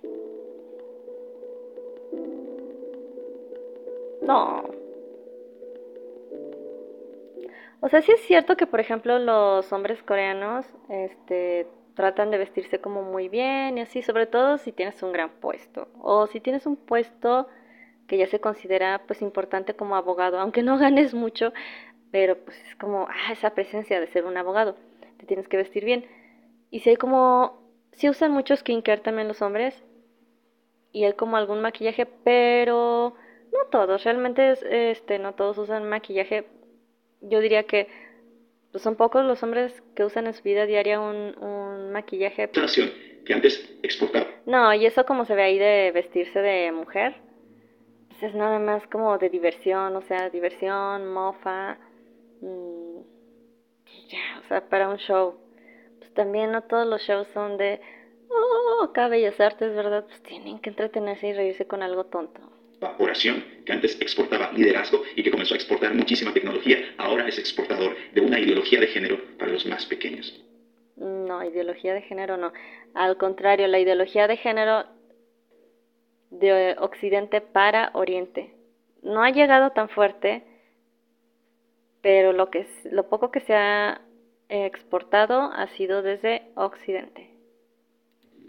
No, 4.21 4.65
o 7.81 7.89
sea, 7.89 8.03
sí 8.03 8.13
es 8.13 8.21
cierto 8.23 8.57
que, 8.57 8.67
por 8.67 8.81
ejemplo, 8.81 9.19
los 9.19 9.73
hombres 9.73 10.03
coreanos 10.03 10.67
este, 10.89 11.67
tratan 11.95 12.31
de 12.31 12.39
vestirse 12.39 12.81
como 12.81 13.03
muy 13.03 13.29
bien 13.29 13.79
y 13.79 13.81
así, 13.81 14.03
sobre 14.03 14.27
todo 14.27 14.59
si 14.59 14.73
tienes 14.73 15.03
un 15.03 15.13
gran 15.13 15.31
puesto. 15.41 15.89
O 16.01 16.27
si 16.27 16.41
tienes 16.41 16.67
un 16.67 16.77
puesto 16.77 17.49
que 18.07 18.19
ya 18.19 18.27
se 18.27 18.41
considera 18.41 19.03
pues 19.07 19.23
importante 19.23 19.75
como 19.75 19.97
abogado, 19.97 20.39
aunque 20.39 20.63
no 20.63 20.79
ganes 20.79 21.15
mucho, 21.15 21.53
pero 22.11 22.37
pues 22.39 22.57
es 22.69 22.77
como, 22.77 23.09
ah, 23.09 23.33
esa 23.33 23.51
presencia 23.51 24.01
de 24.01 24.07
ser 24.07 24.25
un 24.25 24.37
abogado, 24.37 24.77
te 25.19 25.27
tienes 25.27 25.49
que 25.49 25.57
vestir 25.57 25.85
bien. 25.85 26.07
Y 26.71 26.81
si 26.81 26.91
hay 26.91 26.97
como, 26.97 27.63
si 27.93 28.09
usan 28.09 28.33
mucho 28.33 28.57
skincare 28.57 29.01
también 29.01 29.29
los 29.29 29.43
hombres, 29.43 29.83
y 30.93 31.05
hay 31.05 31.13
como 31.13 31.37
algún 31.37 31.61
maquillaje, 31.61 32.07
pero 32.07 33.15
no 33.53 33.71
todos, 33.71 34.05
realmente 34.05 34.53
es, 34.53 34.63
este, 34.63 35.19
no 35.19 35.35
todos 35.35 35.59
usan 35.59 35.89
maquillaje 35.89 36.47
yo 37.29 37.41
diría 37.41 37.65
que 37.65 37.89
pues, 38.73 38.83
son 38.83 38.97
pocos 38.97 39.25
los 39.25 39.43
hombres 39.43 39.83
que 39.95 40.05
usan 40.05 40.27
en 40.27 40.35
su 40.35 40.43
vida 40.43 40.67
diaria 40.67 41.01
un, 41.01 41.37
un 41.43 41.93
maquillaje. 41.93 42.49
que 43.25 43.35
antes 43.35 43.69
exportaba. 43.83 44.27
No, 44.47 44.73
y 44.75 44.87
eso 44.87 45.05
como 45.05 45.25
se 45.25 45.35
ve 45.35 45.43
ahí 45.43 45.59
de 45.59 45.91
vestirse 45.93 46.41
de 46.41 46.71
mujer, 46.73 47.17
pues 48.09 48.23
es 48.23 48.35
nada 48.35 48.59
más 48.59 48.87
como 48.87 49.19
de 49.19 49.29
diversión, 49.29 49.97
o 49.97 50.03
sea, 50.03 50.31
diversión, 50.31 51.13
mofa, 51.13 51.79
mm, 52.41 52.99
ya, 54.09 54.41
o 54.45 54.49
sea, 54.49 54.69
para 54.69 54.89
un 54.89 54.99
show. 54.99 55.35
Pues 55.99 56.13
también 56.15 56.53
no 56.53 56.63
todos 56.63 56.87
los 56.87 57.03
shows 57.03 57.27
son 57.35 57.57
de, 57.57 57.81
oh, 58.31 58.85
acá 58.85 59.09
Bellas 59.09 59.41
Artes, 59.41 59.75
¿verdad? 59.75 60.05
Pues 60.07 60.23
tienen 60.23 60.59
que 60.61 60.71
entretenerse 60.71 61.29
y 61.29 61.33
reírse 61.33 61.67
con 61.67 61.83
algo 61.83 62.05
tonto. 62.05 62.41
Oración, 62.99 63.45
que 63.65 63.73
antes 63.73 64.01
exportaba 64.01 64.53
liderazgo 64.53 65.03
y 65.15 65.23
que 65.23 65.31
comenzó 65.31 65.55
a 65.55 65.57
exportar 65.57 65.95
muchísima 65.95 66.33
tecnología, 66.33 66.79
ahora 66.99 67.27
es 67.27 67.39
exportador 67.39 67.97
de 68.13 68.21
una 68.21 68.39
ideología 68.39 68.81
de 68.81 68.87
género 68.87 69.19
para 69.39 69.51
los 69.53 69.67
más 69.67 69.87
pequeños. 69.87 70.43
No, 70.97 71.45
ideología 71.45 71.95
de 71.95 72.03
género 72.03 72.37
no. 72.37 72.53
Al 72.95 73.17
contrario, 73.17 73.67
la 73.69 73.79
ideología 73.79 74.27
de 74.27 74.37
género 74.37 74.85
de 76.31 76.77
Occidente 76.79 77.41
para 77.41 77.91
Oriente 77.95 78.55
no 79.03 79.23
ha 79.23 79.31
llegado 79.31 79.71
tan 79.71 79.89
fuerte, 79.89 80.43
pero 82.03 82.33
lo, 82.33 82.51
que, 82.51 82.67
lo 82.91 83.09
poco 83.09 83.31
que 83.31 83.41
se 83.41 83.55
ha 83.55 84.01
exportado 84.49 85.51
ha 85.53 85.69
sido 85.77 86.03
desde 86.03 86.43
Occidente. 86.55 87.36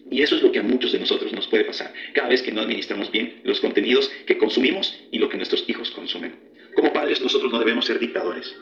Y 0.10 0.22
eso 0.22 0.36
es 0.36 0.44
lo 0.44 0.52
que 0.52 0.60
a 0.60 0.64
muchos 0.64 0.92
de 0.92 1.00
nosotros 1.00 1.34
nos 1.34 1.48
puede 1.48 1.66
pasar 1.66 1.94
cada 2.14 2.30
vez 2.30 2.42
que 2.42 2.52
no 2.52 2.62
administramos 2.62 3.12
bien 3.12 3.42
los 3.44 3.60
contenidos 3.60 4.10
que 4.26 4.38
consumimos 4.38 4.98
y 5.12 5.20
lo 5.20 5.30
que 5.30 5.38
nuestros 5.38 5.68
hijos 5.68 5.92
consumen. 5.92 6.36
Como 6.76 6.94
padres 6.94 7.22
nosotros 7.22 7.52
no 7.52 7.60
debemos 7.60 7.86
ser 7.86 8.00
dictadores, 8.00 8.56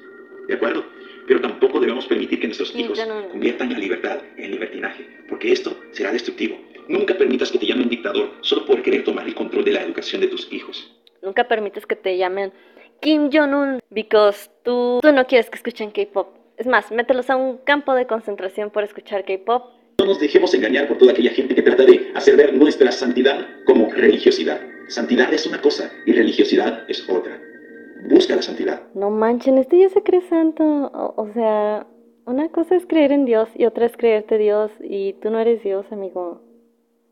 ¿de 0.47 0.55
acuerdo? 0.55 0.85
Pero 1.27 1.41
tampoco 1.41 1.79
debemos 1.79 2.05
permitir 2.05 2.39
que 2.39 2.47
nuestros 2.47 2.75
hijos 2.75 2.99
conviertan 3.31 3.73
la 3.73 3.79
libertad 3.79 4.19
en 4.37 4.51
libertinaje, 4.51 5.05
porque 5.27 5.51
esto 5.51 5.75
será 5.91 6.11
destructivo. 6.11 6.57
Nunca 6.87 7.15
permitas 7.15 7.51
que 7.51 7.57
te 7.57 7.65
llamen 7.65 7.89
dictador 7.89 8.31
solo 8.41 8.65
por 8.65 8.81
querer 8.83 9.03
tomar 9.03 9.27
el 9.27 9.33
control 9.33 9.65
de 9.65 9.71
la 9.71 9.81
educación 9.81 10.21
de 10.21 10.27
tus 10.27 10.51
hijos. 10.53 10.91
Nunca 11.21 11.47
permites 11.47 11.85
que 11.87 11.95
te 11.95 12.15
llamen 12.17 12.53
Kim 13.01 13.29
Jong-un 13.31 13.79
because 13.89 14.49
tú, 14.63 14.99
tú 15.01 15.11
no 15.11 15.25
quieres 15.25 15.49
que 15.49 15.55
escuchen 15.55 15.91
K-pop. 15.91 16.27
Es 16.57 16.67
más, 16.67 16.91
mételos 16.91 17.29
a 17.29 17.35
un 17.35 17.57
campo 17.57 17.95
de 17.95 18.05
concentración 18.05 18.69
por 18.69 18.83
escuchar 18.83 19.25
K-pop 19.25 19.73
no 20.05 20.11
nos 20.11 20.19
dejemos 20.19 20.53
engañar 20.53 20.87
por 20.87 20.99
toda 20.99 21.11
aquella 21.11 21.31
gente 21.31 21.55
que 21.55 21.63
trata 21.63 21.83
de 21.83 22.11
hacer 22.13 22.37
ver 22.37 22.53
nuestra 22.53 22.91
santidad 22.91 23.47
como 23.65 23.89
religiosidad. 23.89 24.61
Santidad 24.87 25.33
es 25.33 25.47
una 25.47 25.59
cosa 25.59 25.91
y 26.05 26.11
religiosidad 26.11 26.83
es 26.87 27.09
otra. 27.09 27.41
Busca 28.07 28.35
la 28.35 28.43
santidad. 28.43 28.83
No 28.93 29.09
manchen, 29.09 29.57
este 29.57 29.79
ya 29.79 29.89
se 29.89 30.03
cree 30.03 30.21
santo. 30.21 30.63
O, 31.15 31.27
sea, 31.33 31.87
una 32.25 32.49
cosa 32.49 32.75
es 32.75 32.85
creer 32.85 33.11
en 33.11 33.25
Dios 33.25 33.49
y 33.55 33.65
otra 33.65 33.87
es 33.87 33.97
creerte 33.97 34.37
Dios 34.37 34.71
y 34.79 35.13
tú 35.13 35.31
no 35.31 35.39
eres 35.39 35.63
Dios, 35.63 35.87
amigo. 35.91 36.41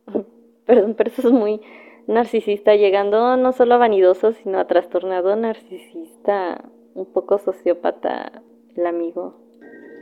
Perdón, 0.67 0.93
pero 0.95 1.09
eso 1.09 1.27
es 1.27 1.33
muy 1.33 1.61
narcisista, 2.05 2.75
llegando 2.75 3.37
no 3.37 3.53
solo 3.53 3.73
a 3.73 3.77
vanidoso, 3.77 4.33
sino 4.33 4.59
a 4.59 4.67
trastornado 4.67 5.35
narcisista, 5.35 6.63
un 6.93 7.07
poco 7.07 7.39
sociópata, 7.39 8.43
el 8.75 8.85
amigo. 8.85 9.42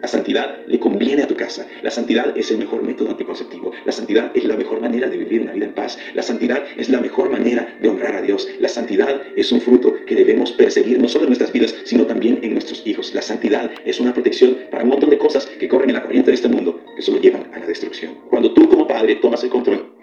La 0.01 0.07
santidad 0.07 0.65
le 0.65 0.79
conviene 0.79 1.21
a 1.21 1.27
tu 1.27 1.35
casa. 1.35 1.67
La 1.83 1.91
santidad 1.91 2.35
es 2.35 2.49
el 2.49 2.57
mejor 2.57 2.81
método 2.81 3.11
anticonceptivo. 3.11 3.71
La 3.85 3.91
santidad 3.91 4.31
es 4.33 4.45
la 4.45 4.57
mejor 4.57 4.81
manera 4.81 5.07
de 5.07 5.15
vivir 5.15 5.41
una 5.41 5.51
vida 5.51 5.65
en 5.65 5.73
paz. 5.73 5.99
La 6.15 6.23
santidad 6.23 6.63
es 6.75 6.89
la 6.89 6.99
mejor 6.99 7.29
manera 7.29 7.77
de 7.79 7.87
honrar 7.87 8.15
a 8.15 8.21
Dios. 8.21 8.47
La 8.59 8.67
santidad 8.67 9.21
es 9.35 9.51
un 9.51 9.61
fruto 9.61 9.93
que 10.07 10.15
debemos 10.15 10.53
perseguir 10.53 10.99
no 10.99 11.07
solo 11.07 11.25
en 11.25 11.29
nuestras 11.29 11.53
vidas, 11.53 11.75
sino 11.85 12.07
también 12.07 12.39
en 12.41 12.53
nuestros 12.53 12.81
hijos. 12.87 13.13
La 13.13 13.21
santidad 13.21 13.69
es 13.85 13.99
una 13.99 14.11
protección 14.11 14.57
para 14.71 14.83
un 14.83 14.89
montón 14.89 15.11
de 15.11 15.19
cosas 15.19 15.45
que 15.45 15.67
corren 15.67 15.91
en 15.91 15.95
la 15.97 16.01
corriente 16.01 16.31
de 16.31 16.35
este 16.35 16.49
mundo, 16.49 16.79
que 16.95 17.01
solo 17.03 17.19
llevan 17.19 17.53
a 17.53 17.59
la 17.59 17.67
destrucción. 17.67 18.15
Cuando 18.31 18.51
tú 18.55 18.67
como 18.67 18.87
padre 18.87 19.17
tomas 19.17 19.43
el 19.43 19.51
control. 19.51 19.93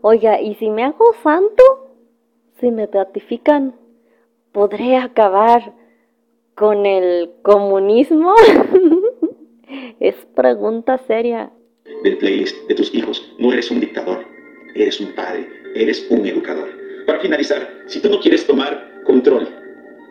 Oiga, 0.00 0.40
¿y 0.40 0.56
si 0.56 0.68
me 0.68 0.82
hago 0.82 1.14
santo? 1.22 1.62
Si 2.58 2.72
me 2.72 2.86
beatifican, 2.86 3.76
¿podré 4.50 4.96
acabar 4.96 5.74
con 6.56 6.86
el 6.86 7.30
comunismo? 7.42 8.34
Es 10.00 10.14
pregunta 10.34 10.98
seria. 11.06 11.52
Del 12.02 12.18
playlist 12.18 12.56
de 12.68 12.74
tus 12.74 12.94
hijos, 12.94 13.34
no 13.38 13.52
eres 13.52 13.70
un 13.70 13.80
dictador, 13.80 14.24
eres 14.74 15.00
un 15.00 15.12
padre, 15.12 15.48
eres 15.74 16.06
un 16.10 16.26
educador. 16.26 16.68
Para 17.06 17.20
finalizar, 17.20 17.68
si 17.86 18.00
tú 18.00 18.08
no 18.08 18.20
quieres 18.20 18.46
tomar 18.46 19.02
control 19.04 19.48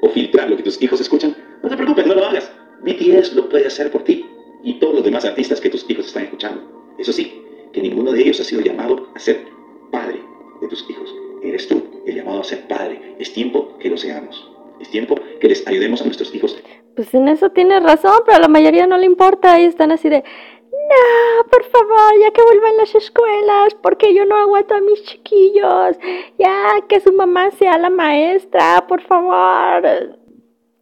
o 0.02 0.10
filtrar 0.10 0.50
lo 0.50 0.58
que 0.58 0.64
tus 0.64 0.82
hijos 0.82 1.02
escuchan, 1.02 1.36
no 1.62 1.70
te 1.70 1.76
preocupes, 1.76 2.06
no 2.06 2.16
lo 2.16 2.26
hagas. 2.26 2.52
BTS 2.84 3.34
lo 3.34 3.50
puede 3.50 3.68
hacer 3.68 3.92
por 3.92 4.04
ti 4.04 4.26
y 4.64 4.74
todos 4.80 4.96
los 4.96 5.04
demás 5.04 5.26
artistas 5.26 5.60
que 5.60 5.70
tus 5.70 5.90
hijos 5.90 6.08
están 6.08 6.24
escuchando. 6.24 6.62
Eso 6.98 7.12
sí, 7.12 7.42
que 7.72 7.82
ninguno 7.82 8.12
de 8.12 8.22
ellos 8.22 8.40
ha 8.40 8.44
sido 8.44 8.62
llamado 8.62 9.10
a 9.16 9.20
ser 9.20 9.46
padre 9.92 10.20
de 10.62 10.68
tus 10.68 10.88
hijos. 10.90 11.14
Eres 11.42 11.68
tú 11.68 11.82
el 12.06 12.16
llamado 12.16 12.42
a 12.42 12.44
ser 12.44 12.68
padre. 12.68 13.16
Es 13.20 13.34
tiempo 13.34 13.78
que 13.80 13.90
lo 13.90 13.98
seamos. 13.98 14.50
Es 14.80 14.90
tiempo 14.90 15.16
que 15.40 15.50
les 15.50 15.66
ayudemos 15.68 16.02
a 16.02 16.06
nuestros 16.06 16.34
hijos 16.36 16.62
pues 16.96 17.14
en 17.14 17.28
eso 17.28 17.50
tiene 17.50 17.80
razón, 17.80 18.22
pero 18.26 18.38
a 18.38 18.42
la 18.42 18.48
mayoría 18.48 18.88
no 18.88 18.98
le 18.98 19.06
importa 19.06 19.60
y 19.60 19.66
están 19.66 19.92
así 19.92 20.10
de, 20.10 20.24
no, 20.72 21.50
por 21.50 21.64
favor, 21.66 22.20
ya 22.22 22.32
que 22.32 22.42
vuelvan 22.44 22.78
las 22.78 22.94
escuelas, 22.94 23.76
porque 23.82 24.14
yo 24.14 24.26
no 24.26 24.36
aguanto 24.36 24.76
a 24.76 24.82
mis 24.82 25.04
chiquillos, 25.04 25.98
ya 26.38 26.82
que 26.88 27.00
su 27.00 27.14
mamá 27.14 27.52
sea 27.52 27.78
la 27.78 27.90
maestra, 27.90 28.86
por 28.88 29.02
favor. 29.02 30.20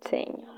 Señor, 0.01 0.49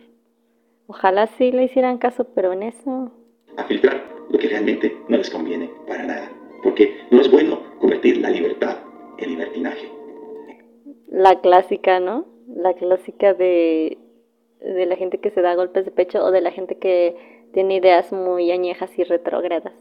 ojalá 0.88 1.28
sí 1.28 1.52
le 1.52 1.64
hicieran 1.64 1.98
caso, 1.98 2.26
pero 2.34 2.54
en 2.54 2.64
eso... 2.64 3.12
A 3.58 3.64
filtrar 3.66 4.02
lo 4.30 4.40
que 4.40 4.48
realmente 4.48 4.98
no 5.08 5.18
les 5.18 5.30
conviene 5.30 5.70
para 5.88 6.04
nada, 6.04 6.32
porque 6.64 7.06
no 7.12 7.22
es 7.22 7.30
bueno 7.30 7.60
convertir 7.80 8.18
la 8.18 8.30
libertad 8.30 8.78
en 9.18 9.30
libertinaje. 9.32 9.92
La 11.10 11.42
clásica, 11.42 12.00
¿no? 12.00 12.26
La 12.48 12.74
clásica 12.74 13.34
de 13.34 13.98
de 14.64 14.86
la 14.86 14.96
gente 14.96 15.20
que 15.20 15.30
se 15.30 15.42
da 15.42 15.56
golpes 15.56 15.86
de 15.86 15.92
pecho 15.92 16.24
o 16.24 16.32
de 16.32 16.42
la 16.42 16.52
gente 16.52 16.76
que 16.78 17.16
tiene 17.54 17.76
ideas 17.76 18.12
muy 18.12 18.52
añejas 18.52 18.98
y 18.98 19.04
retrógradas. 19.04 19.74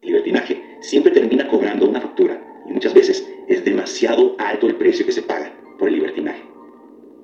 El 0.00 0.08
libertinaje 0.08 0.62
siempre 0.80 1.12
termina 1.12 1.48
cobrando 1.48 1.88
una 1.88 2.00
factura 2.00 2.40
y 2.66 2.72
muchas 2.72 2.94
veces 2.94 3.28
es 3.48 3.64
demasiado 3.64 4.34
alto 4.38 4.66
el 4.66 4.76
precio 4.76 5.04
que 5.04 5.12
se 5.12 5.22
paga 5.22 5.52
por 5.78 5.88
el 5.88 5.96
libertinaje. 5.96 6.42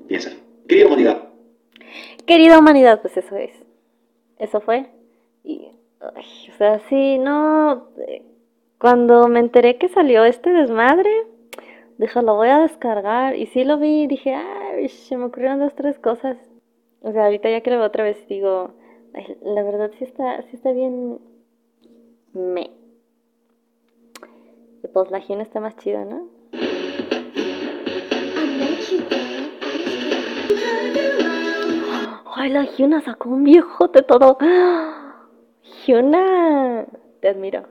Piensa, 0.09 0.33
querida 0.69 0.87
humanidad. 0.87 1.29
Querida 2.27 2.59
humanidad, 2.59 3.01
pues 3.01 3.17
eso 3.17 3.37
es. 3.37 3.53
Eso 4.39 4.61
fue. 4.61 4.87
Y, 5.45 5.69
o 6.01 6.57
sea, 6.59 6.81
sí, 6.89 7.19
no. 7.19 7.89
Cuando 8.79 9.29
me 9.29 9.41
enteré 9.41 9.79
que 9.79 9.89
salió 9.89 10.25
este 10.25 10.51
desmadre, 10.51 11.11
dije, 11.99 12.23
lo 12.23 12.35
voy 12.35 12.49
a 12.49 12.59
descargar. 12.61 13.37
Y 13.37 13.47
sí 13.47 13.65
lo 13.65 13.79
vi 13.79 14.03
y 14.03 14.07
dije, 14.07 14.35
ay, 14.35 14.89
se 14.89 15.17
me 15.17 15.25
ocurrieron 15.25 15.61
dos, 15.61 15.75
tres 15.75 15.99
cosas. 15.99 16.37
O 17.01 17.13
sea, 17.13 17.25
ahorita 17.25 17.51
ya 17.51 17.61
que 17.61 17.71
lo 17.71 17.79
veo 17.79 17.87
otra 17.87 18.05
vez 18.05 18.27
digo, 18.29 18.75
la 19.43 19.63
verdad 19.63 19.91
sí 19.99 20.05
está, 20.05 20.43
sí 20.43 20.57
está 20.57 20.73
bien 20.73 21.19
me. 22.33 22.71
Y 24.83 24.89
pues 24.89 25.11
la 25.11 25.19
Hyuna 25.19 25.43
está 25.43 25.61
más 25.61 25.77
chida, 25.77 26.05
¿no? 26.05 26.29
Ay, 32.35 32.51
la 32.51 32.65
Hyuna 32.65 33.01
sacó 33.01 33.31
un 33.31 33.45
viejote 33.45 34.03
todo. 34.03 34.37
Hyuna, 35.87 36.87
te 37.21 37.29
admiro. 37.29 37.65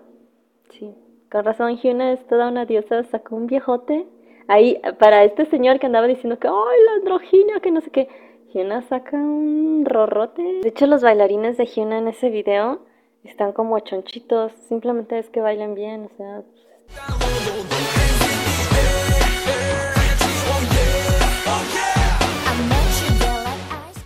Sí, 0.72 0.96
con 1.32 1.46
razón 1.46 1.78
Hyuna 1.78 2.12
es 2.12 2.26
toda 2.28 2.50
una 2.50 2.66
diosa, 2.66 3.04
sacó 3.04 3.36
un 3.36 3.48
viejote 3.48 4.08
ahí 4.48 4.80
para 5.00 5.24
este 5.24 5.46
señor 5.46 5.80
que 5.80 5.86
andaba 5.88 6.08
diciendo 6.08 6.40
que, 6.40 6.48
ay, 6.48 6.84
la 6.86 6.92
androginia, 7.00 7.60
que 7.62 7.72
no 7.72 7.82
sé 7.82 7.90
qué, 7.92 8.08
Hyuna 8.54 8.82
saca 8.84 9.18
un 9.18 9.84
rorrote. 9.86 10.42
De 10.62 10.70
hecho, 10.70 10.88
los 10.88 11.02
bailarines 11.02 11.58
de 11.58 11.66
Hyuna 11.66 11.98
en 11.98 12.08
ese 12.08 12.30
video 12.30 12.80
están 13.24 13.54
como 13.54 13.80
chonchitos, 13.80 14.52
simplemente 14.68 15.18
es 15.20 15.30
que 15.30 15.42
bailan 15.42 15.76
bien, 15.76 16.06
o 16.06 16.18
sea... 16.18 16.44